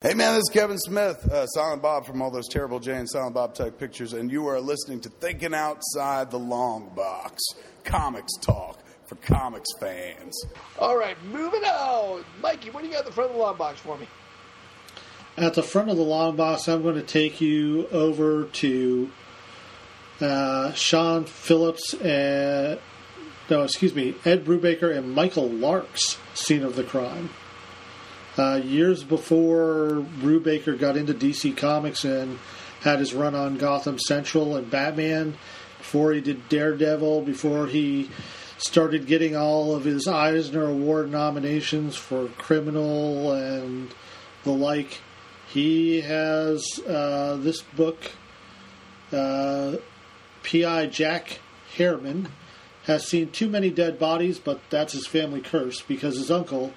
[0.02, 3.08] Hey man, this is Kevin Smith, uh, Silent Bob from all those terrible Jay and
[3.08, 7.42] Silent Bob type pictures, and you are listening to Thinking Outside the Long Box,
[7.82, 8.75] comics talk
[9.06, 10.46] for comics fans.
[10.78, 12.24] All right, moving on.
[12.42, 14.06] Mikey, what do you got in the front of the long box for me?
[15.36, 19.10] At the front of the long box, I'm going to take you over to
[20.20, 22.78] uh, Sean Phillips and
[23.48, 27.30] no, excuse me, Ed Brubaker and Michael Lark's scene of the crime.
[28.36, 32.38] Uh, years before Brubaker got into DC Comics and
[32.80, 35.36] had his run on Gotham Central and Batman,
[35.78, 38.10] before he did Daredevil, before he
[38.58, 43.94] started getting all of his Eisner Award nominations for Criminal and
[44.44, 45.00] the like,
[45.48, 48.12] he has uh, this book.
[49.12, 49.76] Uh,
[50.42, 50.86] P.I.
[50.86, 51.40] Jack
[51.76, 52.28] Harriman
[52.84, 56.72] has seen too many dead bodies, but that's his family curse because his uncle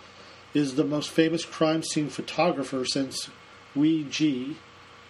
[0.53, 3.29] is the most famous crime scene photographer since
[3.75, 4.55] Weegee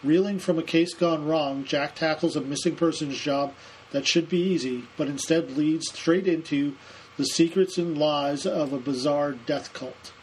[0.04, 3.54] Reeling from a case gone wrong, Jack tackles a missing persons job
[3.92, 6.76] that should be easy, but instead leads straight into
[7.18, 10.14] the secrets and lies of a bizarre death cult.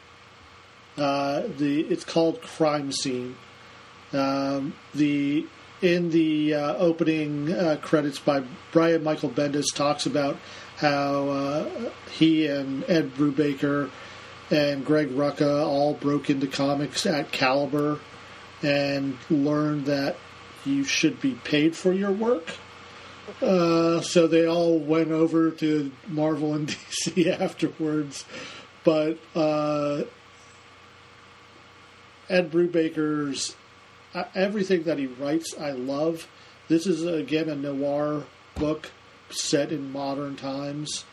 [0.97, 3.37] Uh, the it's called Crime Scene.
[4.13, 5.47] Um, the
[5.83, 10.39] in the uh, opening uh, credits by Brian Michael Bendis talks about
[10.77, 13.91] how uh, he and Ed Brubaker
[14.51, 17.99] and Greg Rucka all broke into comics at Caliber
[18.63, 20.17] and learned that
[20.65, 22.55] you should be paid for your work.
[23.43, 28.25] Uh, so they all went over to Marvel and DC afterwards,
[28.85, 30.03] but uh,
[32.29, 33.57] Ed Brubaker's
[34.15, 36.29] uh, everything that he writes, I love.
[36.69, 38.91] This is again a noir book
[39.31, 41.05] set in modern times.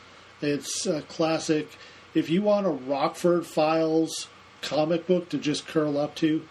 [0.42, 1.70] It's a classic.
[2.14, 4.28] If you want a Rockford Files
[4.62, 6.46] comic book to just curl up to,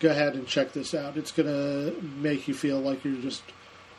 [0.00, 1.16] go ahead and check this out.
[1.16, 3.42] It's going to make you feel like you're just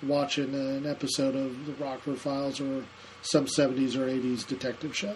[0.04, 2.84] watching an episode of the Rockford Files or
[3.22, 5.16] some 70s or 80s detective show.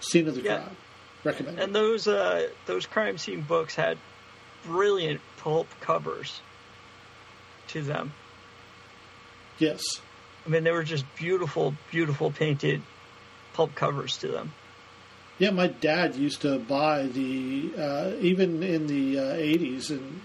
[0.00, 0.58] Scene of the Yeah.
[0.62, 0.76] crime.
[1.24, 1.58] Recommend.
[1.58, 3.98] And those uh, those crime scene books had
[4.64, 6.40] brilliant pulp covers
[7.68, 8.12] to them.
[9.58, 9.82] yes.
[10.46, 12.80] I mean, they were just beautiful, beautiful painted
[13.52, 14.54] pulp covers to them.
[15.38, 20.20] Yeah, my dad used to buy the uh, even in the uh, '80s and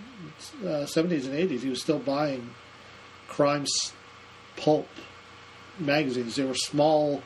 [0.63, 1.59] uh, '70s and '80s.
[1.61, 2.51] He was still buying
[3.27, 3.65] crime
[4.57, 4.87] pulp
[5.79, 6.35] magazines.
[6.35, 7.21] They were small,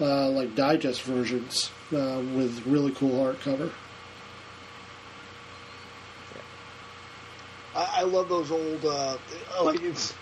[0.00, 3.70] uh, like digest versions uh, with really cool hardcover.
[7.74, 9.18] I, I love those old, uh,
[9.62, 10.14] like it's,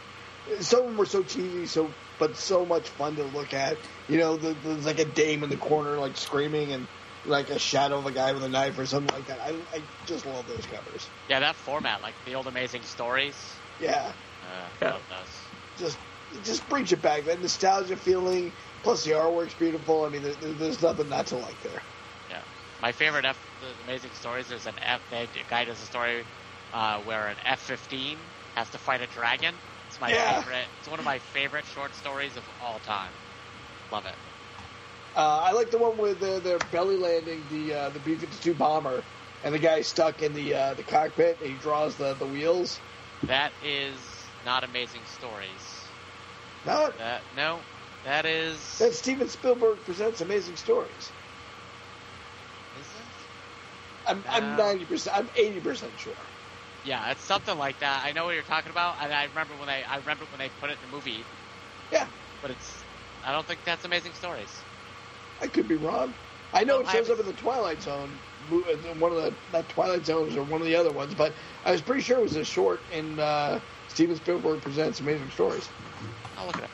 [0.60, 3.76] some of them were so cheesy, so but so much fun to look at.
[4.08, 6.86] You know, the, there's like a dame in the corner, like screaming, and
[7.24, 9.40] like a shadow of a guy with a knife or something like that.
[9.40, 11.08] I, I just love those covers.
[11.28, 13.34] Yeah, that format, like the old Amazing Stories.
[13.80, 14.12] Yeah,
[14.46, 14.98] Uh, Yeah.
[15.78, 15.98] just
[16.44, 17.24] just brings it back.
[17.24, 20.04] That nostalgia feeling, plus the artwork's beautiful.
[20.04, 21.82] I mean, there, there- there's nothing not to like there.
[22.30, 22.40] Yeah.
[22.82, 25.00] My favorite F, the Amazing Stories is an F.
[25.10, 26.24] They, a guy does a story
[26.74, 28.16] uh, where an F-15
[28.56, 29.54] has to fight a dragon.
[29.88, 30.40] It's my Yeah.
[30.42, 30.66] favorite.
[30.80, 33.10] It's one of my favorite short stories of all time.
[33.92, 34.14] Love it.
[35.16, 39.02] Uh, I like the one where they're, they're belly landing the uh, the B-52 bomber,
[39.44, 42.78] and the guy's stuck in the uh, the cockpit, and he draws the, the wheels.
[43.22, 44.15] That is
[44.46, 45.96] not Amazing Stories.
[46.64, 47.66] No, That no,
[48.04, 48.62] that is.
[48.78, 51.14] that's Steven Spielberg presents Amazing Stories.
[52.74, 53.28] Is it?
[54.06, 55.16] I'm I'm Uh, ninety percent.
[55.16, 56.32] I'm eighty percent sure.
[56.82, 58.04] Yeah, it's something like that.
[58.04, 60.50] I know what you're talking about, and I remember when they I remember when they
[60.50, 61.28] put it in the movie,
[61.90, 62.10] Yeah,
[62.42, 62.86] but it's.
[63.22, 64.66] I don't think that's Amazing Stories.
[65.40, 66.16] I could be wrong.
[66.52, 70.06] I know it I shows up in the Twilight Zone, one of the not Twilight
[70.06, 71.32] Zones or one of the other ones, but
[71.64, 75.68] I was pretty sure it was a short in uh, Steven Spielberg presents Amazing Stories.
[76.36, 76.70] I'll look it up.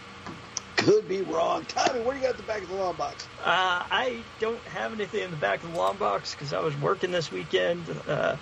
[0.76, 1.64] Could be wrong.
[1.66, 3.28] Tommy, what do you got at the back of the long box?
[3.44, 6.76] Uh, I don't have anything in the back of the long box because I was
[6.80, 7.84] working this weekend.
[8.08, 8.36] Uh,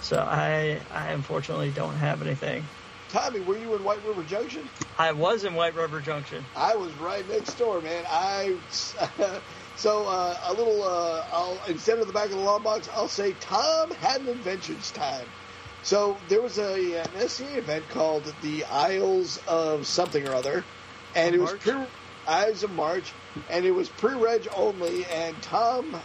[0.00, 2.64] so I, I unfortunately don't have anything.
[3.10, 4.68] Tommy, were you in White River Junction?
[4.98, 6.44] I was in White River Junction.
[6.56, 8.04] I was right next door, man.
[8.08, 8.56] I
[9.76, 10.82] so uh, a little.
[10.82, 14.28] Uh, I'll instead of the back of the long box, I'll say Tom had an
[14.28, 15.26] adventures time.
[15.82, 20.64] So there was a an SCA event called the Isles of something or other,
[21.14, 21.60] and it was March?
[21.60, 21.86] pre
[22.26, 23.12] Isles of March,
[23.50, 25.04] and it was pre-reg only.
[25.06, 26.00] And Tom,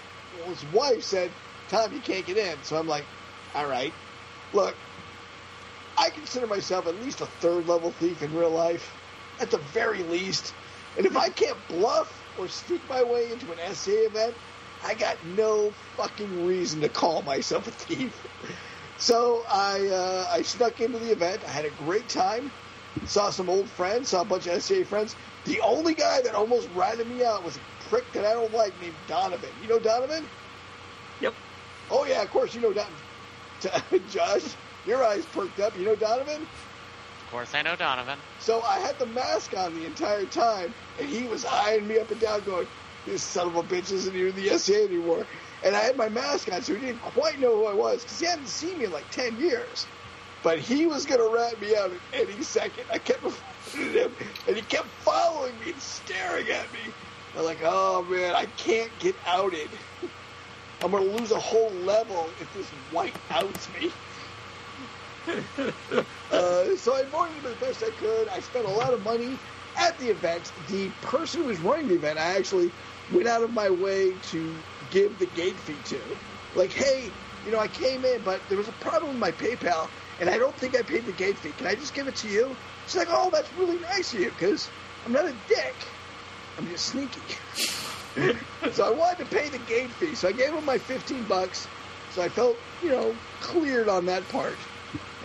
[0.45, 1.31] his wife said,
[1.69, 3.05] "Tom, you can't get in." So I'm like,
[3.55, 3.93] "All right,
[4.53, 4.75] look."
[5.97, 8.95] I consider myself at least a third level thief in real life,
[9.41, 10.53] at the very least.
[10.97, 14.33] And if I can't bluff or sneak my way into an SA event,
[14.83, 18.27] I got no fucking reason to call myself a thief.
[18.97, 21.41] So I uh, I snuck into the event.
[21.45, 22.51] I had a great time.
[23.05, 24.09] Saw some old friends.
[24.09, 25.15] Saw a bunch of SCA friends.
[25.45, 28.79] The only guy that almost ratted me out was a prick that I don't like
[28.81, 29.49] named Donovan.
[29.61, 30.25] You know Donovan?
[31.21, 31.33] Yep.
[31.91, 34.03] Oh yeah, of course you know Donovan.
[34.09, 35.77] Josh, your eyes perked up.
[35.77, 36.45] You know Donovan?
[37.31, 38.17] Course, I know Donovan.
[38.39, 42.09] So I had the mask on the entire time, and he was eyeing me up
[42.09, 42.67] and down, going,
[43.05, 45.27] "This son of a bitch isn't even the SCA anymore."
[45.63, 48.19] And I had my mask on, so he didn't quite know who I was because
[48.19, 49.85] he hadn't seen me in like ten years.
[50.41, 52.85] But he was to rat me out at any second.
[52.91, 54.15] I kept avoiding him,
[54.47, 56.79] and he kept following me and staring at me.
[57.37, 59.69] I'm like, "Oh man, I can't get outed.
[60.81, 63.91] I'm to lose a whole level if this white outs me."
[66.31, 68.27] Uh, so I avoided him as best I could.
[68.27, 69.39] I spent a lot of money
[69.75, 70.51] at the event.
[70.67, 72.71] The person who was running the event, I actually
[73.11, 74.55] went out of my way to
[74.91, 75.99] give the gate fee to.
[76.55, 77.09] Like, hey,
[77.45, 80.37] you know, I came in, but there was a problem with my PayPal, and I
[80.37, 81.51] don't think I paid the gate fee.
[81.57, 82.55] Can I just give it to you?
[82.85, 84.69] She's like, oh, that's really nice of you, because
[85.05, 85.75] I'm not a dick.
[86.59, 87.21] I'm just sneaky.
[88.71, 91.67] so I wanted to pay the gate fee, so I gave him my 15 bucks.
[92.11, 94.57] So I felt, you know, cleared on that part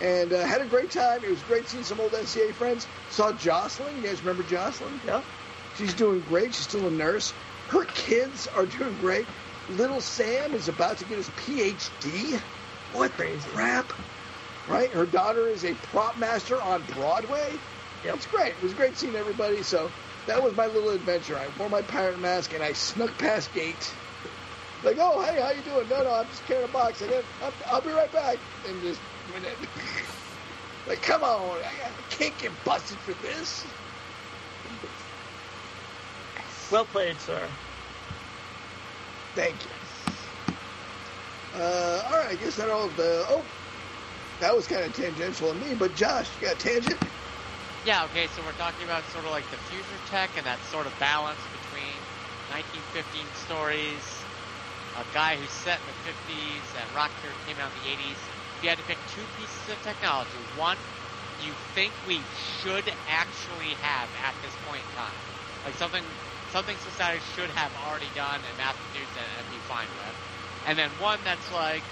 [0.01, 1.23] and uh, had a great time.
[1.23, 2.87] It was great seeing some old SCA friends.
[3.09, 3.95] Saw Jocelyn.
[3.97, 4.99] You guys remember Jocelyn?
[5.05, 5.21] Yeah.
[5.77, 6.53] She's doing great.
[6.53, 7.33] She's still a nurse.
[7.69, 9.25] Her kids are doing great.
[9.69, 12.39] Little Sam is about to get his PhD.
[12.93, 13.49] What the Crazy.
[13.49, 13.91] crap?
[14.67, 14.89] Right?
[14.91, 17.53] Her daughter is a prop master on Broadway.
[18.03, 18.15] Yep.
[18.15, 18.49] It's great.
[18.53, 19.63] It was great seeing everybody.
[19.63, 19.91] So
[20.27, 21.37] that was my little adventure.
[21.37, 23.93] I wore my pirate mask and I snuck past gate.
[24.83, 25.89] Like, oh, hey, how you doing?
[25.89, 27.01] No, no, I'm just carrying a box.
[27.01, 28.37] I I'll, I'll be right back.
[28.67, 29.01] And just
[29.33, 29.53] went in.
[30.87, 33.65] like, come on, I, I can't get busted for this.
[36.71, 37.47] Well played, sir.
[39.35, 39.71] Thank you.
[41.55, 43.25] Uh, all right, I guess that all the.
[43.29, 43.43] Oh,
[44.39, 46.99] that was kind of tangential of me, but Josh, you got a tangent?
[47.85, 50.87] Yeah, okay, so we're talking about sort of like the future tech and that sort
[50.87, 51.95] of balance between
[52.51, 54.03] 1915 stories,
[54.99, 58.34] a guy who's set in the 50s, and Rocketeer came out in the 80s.
[58.57, 60.77] If you had to pick two pieces of technology, one
[61.43, 62.19] you think we
[62.63, 65.19] should actually have at this point in time,
[65.65, 66.03] like something
[66.55, 70.15] something society should have already done and mass produced and, be fine with,
[70.67, 71.83] and then one that's like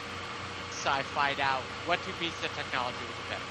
[0.71, 1.61] sci-fi'd out.
[1.85, 3.43] What two pieces of technology would you pick?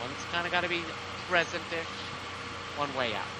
[0.00, 0.82] One's kind of got to be
[1.28, 1.94] present-ish,
[2.78, 3.34] one way out.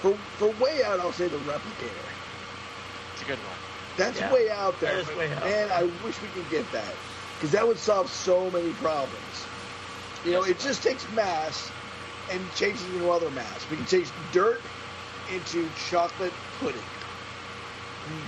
[0.00, 2.08] For for way out, I'll say the replicator.
[3.12, 3.71] It's a good one.
[3.96, 5.02] That's Yeah, way out there.
[5.02, 6.94] that is way out Man, I wish we could get that
[7.36, 9.46] because that would solve so many problems.
[10.24, 11.70] You know, it just takes mass,
[12.30, 13.66] and change it into other mass.
[13.70, 14.60] We can change dirt
[15.34, 16.80] into chocolate pudding.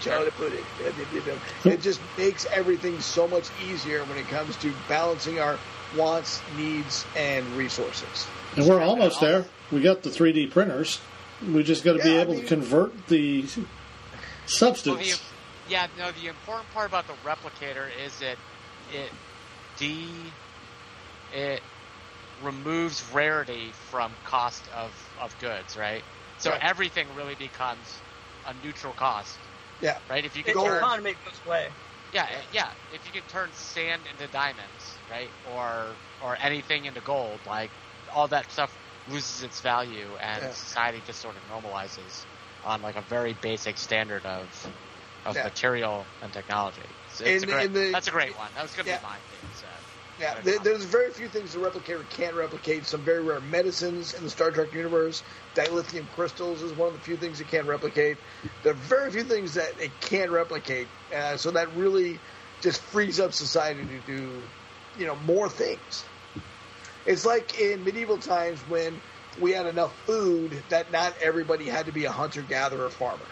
[0.00, 0.64] Chocolate pudding.
[1.64, 5.58] It just makes everything so much easier when it comes to balancing our
[5.96, 8.26] wants, needs, and resources.
[8.56, 9.46] And we're almost there.
[9.72, 11.00] We got the 3D printers.
[11.46, 13.64] We just got to be Yeah, I able mean- to convert the Well, the,
[14.46, 15.22] substance.
[15.64, 16.12] Yeah, no.
[16.12, 18.40] The important part about the replicator is it
[18.86, 19.14] it
[19.76, 20.38] de
[21.28, 21.64] it
[22.36, 26.06] removes rarity from cost of of goods, right?
[26.36, 26.60] So Right.
[26.60, 28.04] everything really becomes
[28.44, 29.50] a neutral cost,
[29.80, 30.00] Yeah.
[30.10, 30.24] right?
[30.24, 31.76] If you can turn economy goes away.
[32.12, 32.74] Yeah, eh, yeah.
[32.88, 37.72] If you can turn sand into diamonds, right, or or anything into gold, like
[38.08, 40.54] all that stuff loses its value, and Yeah.
[40.54, 42.26] society just sort of normalizes
[42.62, 44.72] on like a very basic standard of
[45.24, 45.44] of Yeah.
[45.44, 46.82] material and technology.
[47.12, 48.48] So And- a great, the- that's a great one.
[48.54, 48.98] That was going to Yeah.
[48.98, 49.18] be mine.
[49.40, 49.66] Thing, so.
[50.20, 52.86] Yeah, there, there's very few things the replicator can't replicate.
[52.86, 55.22] Some very rare medicines in the Star Trek universe.
[55.56, 58.18] Dilithium crystals is one of the few things it can't replicate.
[58.62, 60.86] There are very few things that it can't replicate.
[61.12, 62.20] Uh, so that really
[62.60, 64.42] just frees up society to do,
[64.98, 66.04] you know, more things.
[67.06, 69.00] It's like in medieval times when
[69.40, 73.26] we had enough food that not everybody had to be a hunter gatherer farmer.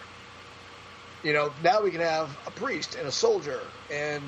[1.23, 3.61] You know, now we can have a priest and a soldier
[3.91, 4.23] and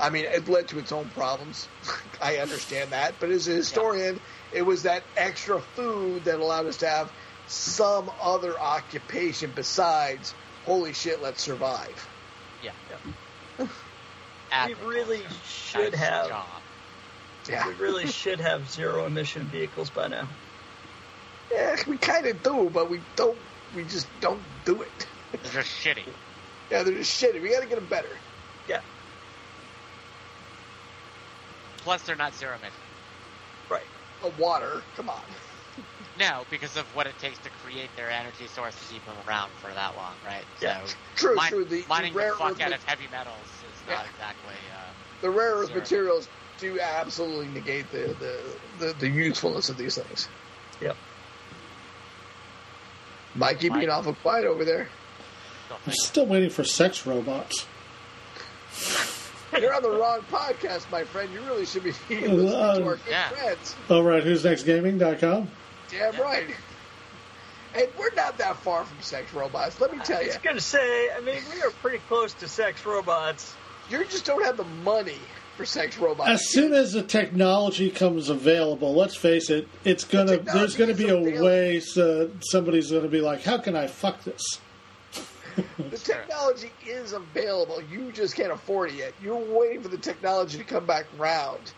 [0.00, 1.68] I mean, it led to its own problems.
[2.22, 4.20] I understand that, but as a historian,
[4.52, 7.12] it was that extra food that allowed us to have
[7.46, 10.32] some other occupation besides
[10.64, 12.08] "Holy shit, let's survive."
[12.62, 12.72] Yeah.
[14.66, 16.28] We really should Nice have.
[16.28, 16.46] job.
[17.48, 20.28] Yeah, We really should have zero emission vehicles by now.
[21.50, 23.38] yeah, we kind of do, but we don't.
[23.74, 25.06] We just don't do it.
[25.32, 26.04] They're just shitty.
[26.70, 27.40] yeah, they're just shitty.
[27.42, 28.08] We got to get them better.
[28.68, 28.80] Yeah,
[31.78, 32.72] Plus, they're not zero emission.
[33.70, 33.82] right.
[34.22, 35.20] The water, come on.
[36.20, 39.48] No, because of what it takes to create their energy source to keep them around
[39.62, 40.44] for that long, right?
[40.60, 40.84] Yeah.
[40.84, 41.64] So True, min- true.
[41.64, 44.10] The, the mining rare the fuck earth, out ma- of heavy metals is not Yeah.
[44.10, 44.52] exactly.
[44.70, 44.90] Uh,
[45.22, 46.28] the rare earth materials
[46.58, 50.28] do absolutely negate the, the, the, the usefulness of these things.
[50.82, 50.96] Yep.
[53.34, 53.88] Mikey being Mike?
[53.88, 54.90] awful quiet over there.
[55.80, 57.66] Still I'm still waiting for sex robots.
[59.58, 61.30] You're on the wrong podcast, my friend.
[61.32, 63.28] You really should be listening to our good Yeah.
[63.28, 63.74] friends.
[63.90, 65.48] Over at who'snextgaming.com.
[65.90, 66.46] Damn right.
[67.74, 69.80] And we're not that far from sex robots.
[69.80, 72.32] Let me tell you, I was going to say, I mean, we are pretty close
[72.34, 73.54] to sex robots.
[73.90, 75.18] you just don't have the money
[75.56, 76.30] for sex robots.
[76.30, 80.38] As soon as the technology comes available, let's face it, it's gonna.
[80.38, 81.44] technology There's gonna is be a available.
[81.46, 81.80] way.
[81.80, 84.42] So somebody's gonna be like, "How can I fuck this?"
[85.78, 87.82] The technology is available.
[87.82, 89.14] You just can't afford it yet.
[89.22, 91.72] You're waiting for the technology to come back round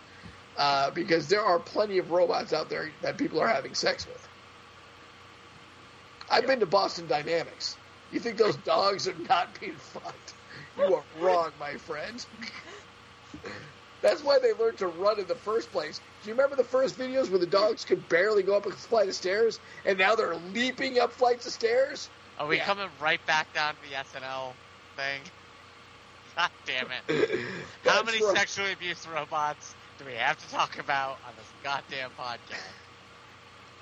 [0.56, 4.28] uh, because there are plenty of robots out there that people are having sex with.
[6.30, 7.76] I've been to Boston Dynamics.
[8.12, 10.34] You think those dogs are not being fucked?
[10.78, 12.24] You are wrong, my friend.
[14.02, 15.98] That's why they learned to run in the first place.
[16.22, 19.08] Do you remember the first videos where the dogs could barely go up a flight
[19.08, 22.10] of stairs, and now they're leaping up flights of stairs?
[22.39, 22.64] Are we Yeah.
[22.64, 24.53] coming right back down to the SNL
[24.97, 25.20] thing?
[26.37, 27.41] God damn it.
[27.85, 28.37] How many right.
[28.37, 32.59] sexually abused robots do we have to talk about on this goddamn podcast?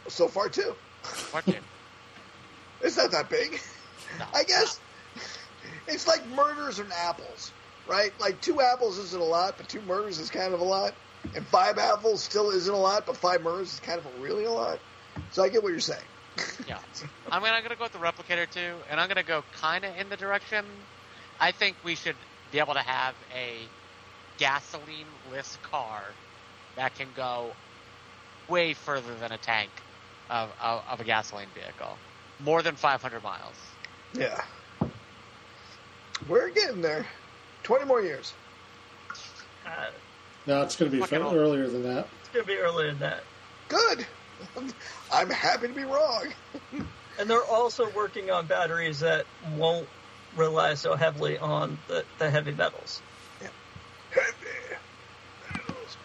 [0.09, 0.75] So far, too.
[1.31, 1.55] What do?
[2.83, 3.61] It's not that big.
[4.19, 4.79] No, I guess
[5.87, 7.53] it's like murders and apples,
[7.89, 8.13] right?
[8.21, 10.93] Like two apples isn't a lot, but two murders is kind of a lot.
[11.35, 14.51] And five apples still isn't a lot, but five murders is kind of really a
[14.51, 14.81] lot.
[15.31, 16.03] So I get what you're saying.
[16.69, 16.79] Yeah.
[17.31, 19.97] I'm gonna, I'm gonna go with the replicator too, and I'm gonna go kind of
[19.97, 20.65] in the direction.
[21.41, 22.17] I think we should
[22.53, 23.57] be able to have a
[24.39, 26.03] gasoline-less car
[26.77, 27.51] that can go
[28.49, 29.71] way further than a tank
[30.31, 31.97] of, of, of a gasoline vehicle,
[32.45, 33.55] more than 500 miles.
[34.15, 34.41] Yeah.
[36.29, 37.07] We're getting there.
[37.65, 38.33] 20 more years.
[39.67, 39.71] Uh,
[40.47, 42.07] No, it's gonna be Fucking fa- earlier than that.
[42.21, 43.23] it's going to be earlier than that.
[43.69, 44.07] Good.
[45.13, 46.33] I'm happy to be wrong.
[47.19, 49.87] And they're also working on batteries that won't
[50.37, 53.03] rely so heavily on the, the heavy metals.
[53.41, 53.49] Yeah.
[54.11, 54.77] Heavy
[55.43, 55.97] metals.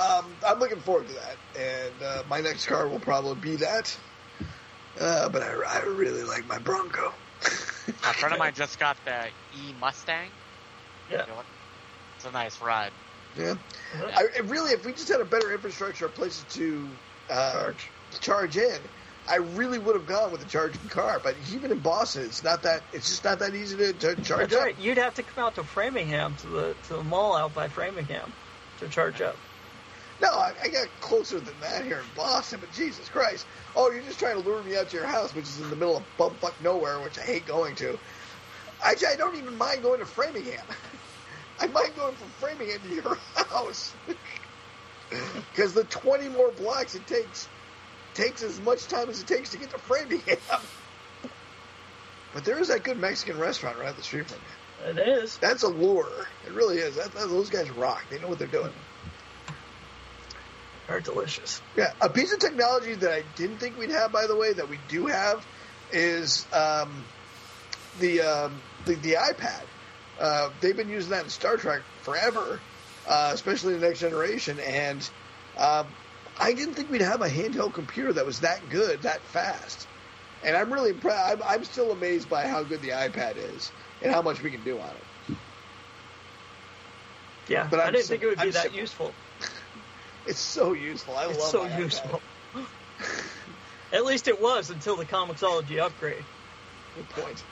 [0.00, 3.98] Um, I'm looking forward to that, and uh, my next car will probably be that.
[4.98, 7.12] Uh, but I, I really like my Bronco.
[7.42, 9.28] A friend of mine just got the
[9.58, 10.30] E Mustang.
[11.10, 11.26] Yeah.
[12.16, 12.92] It's a nice ride.
[13.38, 13.54] Yeah.
[13.94, 16.88] I, I really, if we just had a better infrastructure of places to
[17.30, 17.90] uh, Charge.
[18.20, 18.78] charge in,
[19.28, 21.20] I really would have gone with a charging car.
[21.22, 22.82] But even in Boston, it's not that.
[22.92, 24.62] It's just not that easy to, to charge That's up.
[24.62, 24.78] right.
[24.78, 28.32] You'd have to come out to Framingham to the to the mall out by Framingham
[28.78, 29.36] to charge up.
[30.20, 33.46] No, I, I got closer than that here in Boston, but Jesus Christ.
[33.74, 35.76] Oh, you're just trying to lure me out to your house, which is in the
[35.76, 37.98] middle of bumfuck nowhere, which I hate going to.
[38.82, 40.64] Actually, I don't even mind going to Framingham.
[41.58, 43.94] I mind going from Framingham to your house.
[45.54, 47.48] Because the 20 more blocks it takes
[48.14, 50.38] takes as much time as it takes to get to Framingham.
[52.34, 54.90] But there is that good Mexican restaurant right up the street from you.
[54.90, 55.38] It is.
[55.38, 56.26] That's a lure.
[56.46, 56.96] It really is.
[56.96, 58.04] That, that- those guys rock.
[58.10, 58.72] They know what they're doing.
[60.88, 61.62] Are delicious.
[61.76, 64.68] Yeah, a piece of technology that I didn't think we'd have, by the way, that
[64.68, 65.44] we do have,
[65.92, 67.04] is um,
[68.00, 69.62] the, um, the the iPad.
[70.20, 72.60] Uh, they've been using that in Star Trek forever,
[73.06, 74.58] uh, especially the next generation.
[74.60, 75.08] And
[75.56, 75.96] um,
[76.40, 79.88] I didn't think we'd have a handheld computer that was that good, that fast.
[80.42, 81.32] And I'm really impressed.
[81.32, 84.64] I'm, I'm still amazed by how good the iPad is and how much we can
[84.64, 85.06] do on it.
[87.48, 88.72] Yeah, But I I'm didn't sim- think it would be I'm that simple.
[88.72, 89.18] useful.
[90.26, 91.16] It's so useful.
[91.16, 92.24] I It's love so useful.
[93.92, 96.28] At least it was until the Comixology upgrade.
[96.94, 97.46] Good point.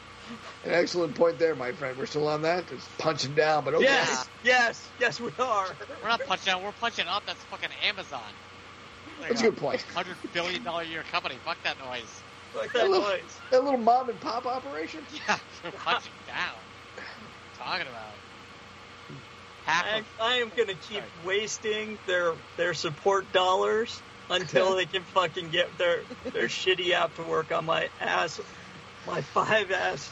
[0.65, 1.97] An excellent point there, my friend.
[1.99, 2.65] We're still on that.
[2.73, 3.85] It's punching down, but okay.
[3.85, 5.69] Yes, yes, yes, we are.
[6.03, 6.63] We're not punching down.
[6.63, 7.25] We're punching up.
[7.27, 8.23] That's fucking Amazon.
[9.21, 9.83] That's a good point.
[9.95, 11.37] Hundred billion dollar a year company.
[11.45, 12.03] Fuck that noise.
[12.57, 13.21] Like That that little, noise.
[13.51, 15.01] that little mom and pop operation.
[15.29, 16.55] Yeah, we're punching down.
[16.97, 18.13] What are you talking about.
[19.67, 19.87] Half
[20.21, 21.03] I, I am gonna keep Sorry.
[21.25, 23.99] wasting their their support dollars
[24.29, 26.01] until they can fucking get their
[26.33, 28.41] their shitty app to work on my ass,
[29.07, 30.11] my five ass,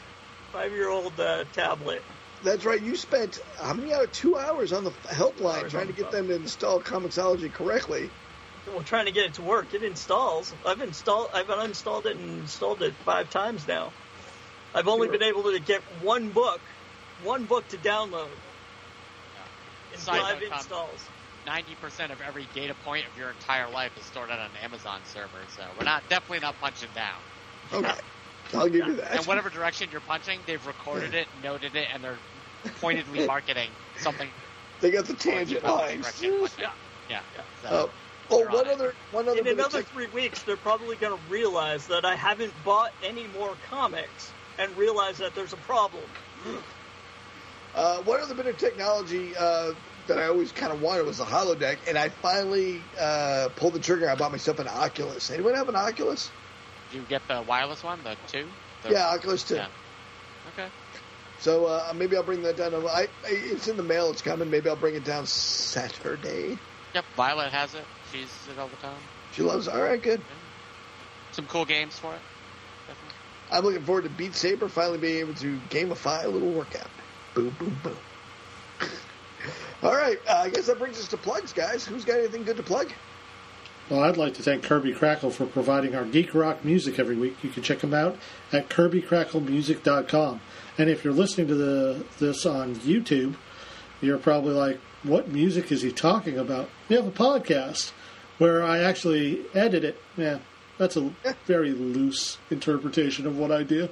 [0.52, 2.02] five year old uh, tablet.
[2.42, 2.80] That's right.
[2.80, 6.28] You spent how many out of two hours on the helpline trying to get them
[6.28, 8.10] to install Comixology correctly.
[8.66, 9.74] Well, trying to get it to work.
[9.74, 10.52] It installs.
[10.66, 11.30] I've installed.
[11.34, 13.92] I've uninstalled it and installed it five times now.
[14.74, 15.18] I've only Sure.
[15.18, 16.60] been able to get one book,
[17.22, 18.28] one book to download
[19.92, 21.08] in Side five installs.
[21.46, 25.00] ninety percent of every data point of your entire life is stored on an Amazon
[25.04, 25.28] server.
[25.56, 27.18] So we're not definitely not punching down.
[27.72, 27.92] Okay,
[28.58, 29.16] I'll give you that.
[29.16, 32.18] And whatever direction you're punching, they've recorded it, noted it, and they're
[32.80, 34.28] pointedly marketing something.
[34.80, 36.02] They got the towards tangent about the lines.
[36.02, 36.70] direction you're.
[37.10, 37.20] Yeah.
[37.62, 37.86] So, Uh,
[38.30, 38.72] oh, They're on one it.
[38.72, 42.14] other, one other In another tech- three weeks, they're probably going to realize that I
[42.16, 46.04] haven't bought any more comics and realize that there's a problem.
[47.74, 49.72] Uh, one other bit of technology uh,
[50.06, 53.78] that I always kind of wanted was a holodeck, and I finally uh, pulled the
[53.78, 54.10] trigger.
[54.10, 55.30] I bought myself an Oculus.
[55.30, 56.30] Anyone have an Oculus?
[56.94, 58.46] You get the wireless one, the two?
[58.82, 59.56] The- Yeah, Oculus Two.
[59.56, 59.68] Yeah.
[60.56, 60.68] Okay.
[61.40, 62.74] So uh, maybe I'll bring that down.
[62.74, 64.10] I, I, it's in the mail.
[64.10, 64.48] It's coming.
[64.48, 66.56] Maybe I'll bring it down Saturday.
[66.94, 67.04] Yep.
[67.16, 67.84] Violet has it.
[68.12, 69.00] She uses it all the time.
[69.32, 69.66] She loves.
[69.66, 70.22] All right, good.
[71.32, 72.20] Some cool games for it.
[72.86, 73.16] Definitely.
[73.50, 76.88] I'm looking forward to Beat Saber finally being able to gamify a little workout.
[77.34, 77.96] Boom, boom, boom.
[79.82, 81.84] All right, uh, I guess that brings us to plugs, guys.
[81.84, 82.92] Who's got anything good to plug?
[83.90, 87.42] Well, I'd like to thank Kirby Crackle for providing our geek rock music every week.
[87.42, 88.16] You can check them out
[88.52, 90.40] at kirbycracklemusic.com.
[90.78, 93.34] And if you're listening to the this on YouTube,
[94.00, 97.92] you're probably like, "What music is he talking about?" We have a podcast
[98.38, 100.00] where I actually edit it.
[100.16, 100.38] Yeah,
[100.78, 101.12] that's a
[101.46, 103.88] very loose interpretation of what I do.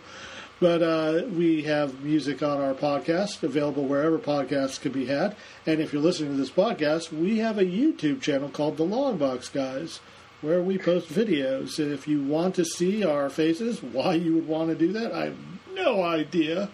[0.61, 5.35] But uh, we have music on our podcast available wherever podcasts can be had.
[5.67, 9.53] And if you're listening to this podcast, we have a YouTube channel called The Longbox
[9.53, 10.01] Guys
[10.43, 11.79] where we post videos.
[11.79, 15.13] And if you want to see our faces, why you would want to do that,
[15.13, 15.37] I have
[15.73, 16.69] no idea.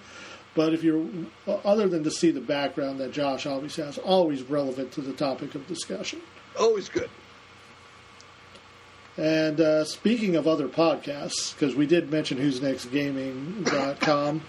[0.54, 1.06] But if you're,
[1.46, 5.54] other than to see the background that Josh always has, always relevant to the topic
[5.54, 6.20] of discussion.
[6.58, 7.10] Always good.
[9.16, 14.42] And uh, speaking of other podcasts, because we did mention Who's Next Gaming.com,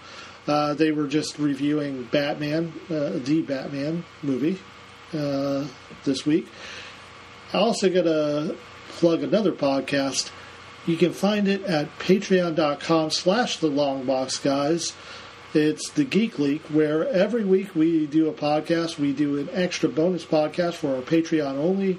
[0.46, 4.58] uh, they were just reviewing Batman, uh, the Batman movie,
[5.14, 5.66] uh,
[6.04, 6.48] this week.
[7.52, 8.56] I also got to
[8.90, 10.30] plug another podcast.
[10.86, 14.92] You can find it at patreon.com slash the longbox guys.
[15.54, 18.98] It's the Geek Leak, where every week we do a podcast.
[18.98, 21.98] We do an extra bonus podcast for our Patreon only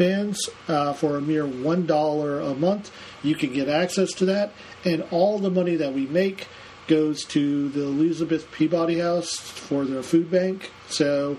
[0.00, 2.90] fans uh, for a mere one dollar a month.
[3.22, 6.48] You can get access to that, and all the money that we make
[6.86, 10.70] goes to the Elizabeth Peabody House for their food bank.
[10.88, 11.36] So,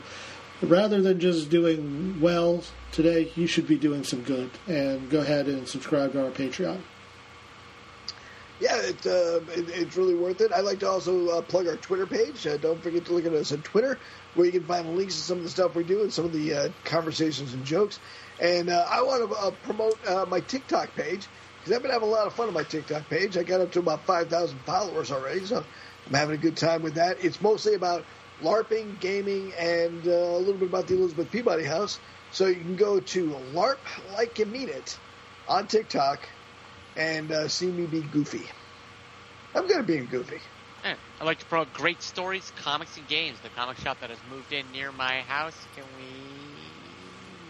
[0.61, 4.51] rather than just doing well today, you should be doing some good.
[4.67, 6.81] And go ahead and subscribe to our Patreon.
[8.59, 10.53] Yeah, it, uh, it, it's really worth it.
[10.53, 12.45] I'd like to also uh, plug our Twitter page.
[12.45, 13.97] Uh, don't forget to look at us on Twitter,
[14.35, 16.31] where you can find links to some of the stuff we do and some of
[16.31, 17.99] the uh, conversations and jokes.
[18.41, 21.27] And uh, I want to uh, promote uh, my TikTok page
[21.59, 23.37] because I've been having a lot of fun on my TikTok page.
[23.37, 25.63] I got up to about 5,000 followers already, so
[26.07, 27.23] I'm having a good time with that.
[27.23, 28.03] It's mostly about
[28.41, 31.99] LARPing, gaming, and uh, a little bit about the Elizabeth Peabody House.
[32.31, 33.77] So you can go to LARP
[34.13, 34.97] Like You Mean It
[35.47, 36.27] on TikTok
[36.97, 38.49] and uh, see me be goofy.
[39.53, 40.39] I'm at being goofy.
[40.83, 44.19] Eh, I'd like to promote Great Stories, Comics and Games, the comic shop that has
[44.31, 45.57] moved in near my house.
[45.75, 46.40] Can we?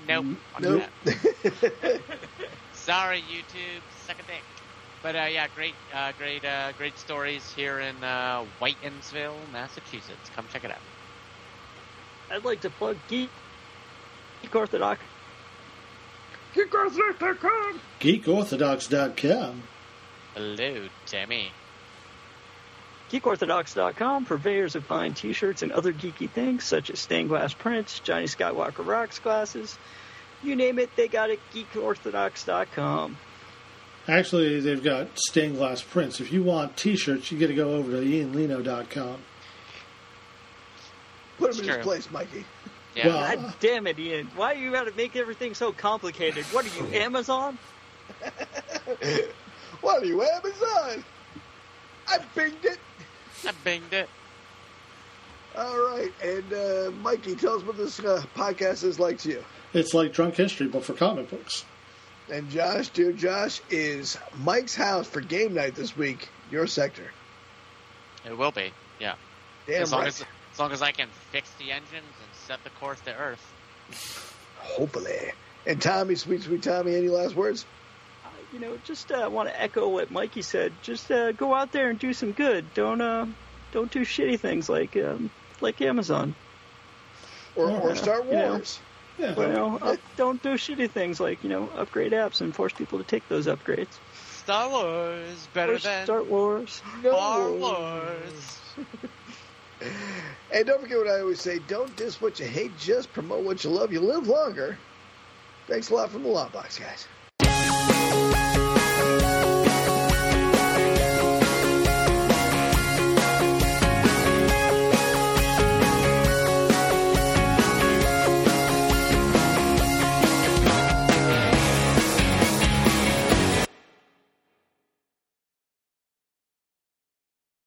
[0.08, 0.26] Nope.
[0.54, 0.84] Fuck Nope.
[1.06, 2.02] that.
[2.74, 3.82] Sorry, YouTube.
[4.06, 4.42] Suck a dick.
[5.04, 10.30] But uh, yeah, great, uh, great, uh, great stories here in uh, Whitinsville, Massachusetts.
[10.36, 10.78] Come check it out.
[12.32, 13.30] I'd like to plug Geek,
[14.42, 15.02] Geek Orthodox.
[16.56, 17.80] GeekOrthodox.com.
[18.02, 19.64] GeekOrthodox.com.
[20.34, 21.52] Hello, Tammy.
[23.12, 28.26] GeekOrthodox.com, purveyors of fine t-shirts and other geeky things such as stained glass prints, Johnny
[28.26, 29.78] Skywalker rocks glasses.
[30.44, 31.40] You name it, they got it.
[31.54, 33.18] GeekOrthodox.com.
[34.08, 36.20] Actually, they've got stained glass prints.
[36.22, 39.18] If you want T-shirts, you got to go over to IanLino.com.
[41.38, 41.78] Put him in Sure.
[41.78, 42.46] his place, Mikey.
[42.96, 43.08] Yeah.
[43.08, 44.28] Well- God uh, damn it, Ian.
[44.36, 46.46] Why do you gotta make everything so complicated?
[46.46, 47.58] What are you, Amazon?
[49.82, 51.04] What are you, Amazon?
[52.08, 52.80] I binged it.
[53.46, 54.10] I binged it.
[55.58, 59.44] All right, and uh, Mikey, tell us what this uh, podcast is like to you.
[59.74, 61.66] It's like Drunk History, but for comic books.
[62.32, 66.30] And Josh, dear Josh, is Mike's house for game night this week.
[66.50, 67.12] Your sector.
[68.26, 68.72] It will be.
[69.00, 69.16] Yeah.
[69.68, 70.08] Damn as long right.
[70.08, 70.24] as
[70.54, 73.54] as long as I can fix the engines and set the course to Earth.
[74.58, 75.32] Hopefully.
[75.66, 77.66] And Tommy, sweet, sweet Tommy, any last words?
[78.54, 80.74] You know, just uh, want to echo what Mikey said.
[80.82, 82.66] Just uh, go out there and do some good.
[82.74, 83.26] Don't uh,
[83.72, 85.30] don't do shitty things like um,
[85.62, 86.36] like Amazon.
[87.56, 87.80] Or, Yeah.
[87.80, 88.50] or Star You know.
[88.50, 88.80] Wars?
[89.18, 89.36] Yeah.
[89.40, 92.98] You know, up, don't do shitty things like you know upgrade apps and force people
[93.00, 93.88] to take those upgrades.
[94.38, 96.82] Star Wars better Or than Star Wars.
[97.02, 98.60] Star Wars.
[100.54, 103.64] And don't forget what I always say don't diss what you hate, just promote what
[103.64, 103.92] you love.
[103.92, 104.78] You live longer.
[105.68, 107.08] Thanks a lot from the Longbox, guys.
[109.02, 109.41] Bye.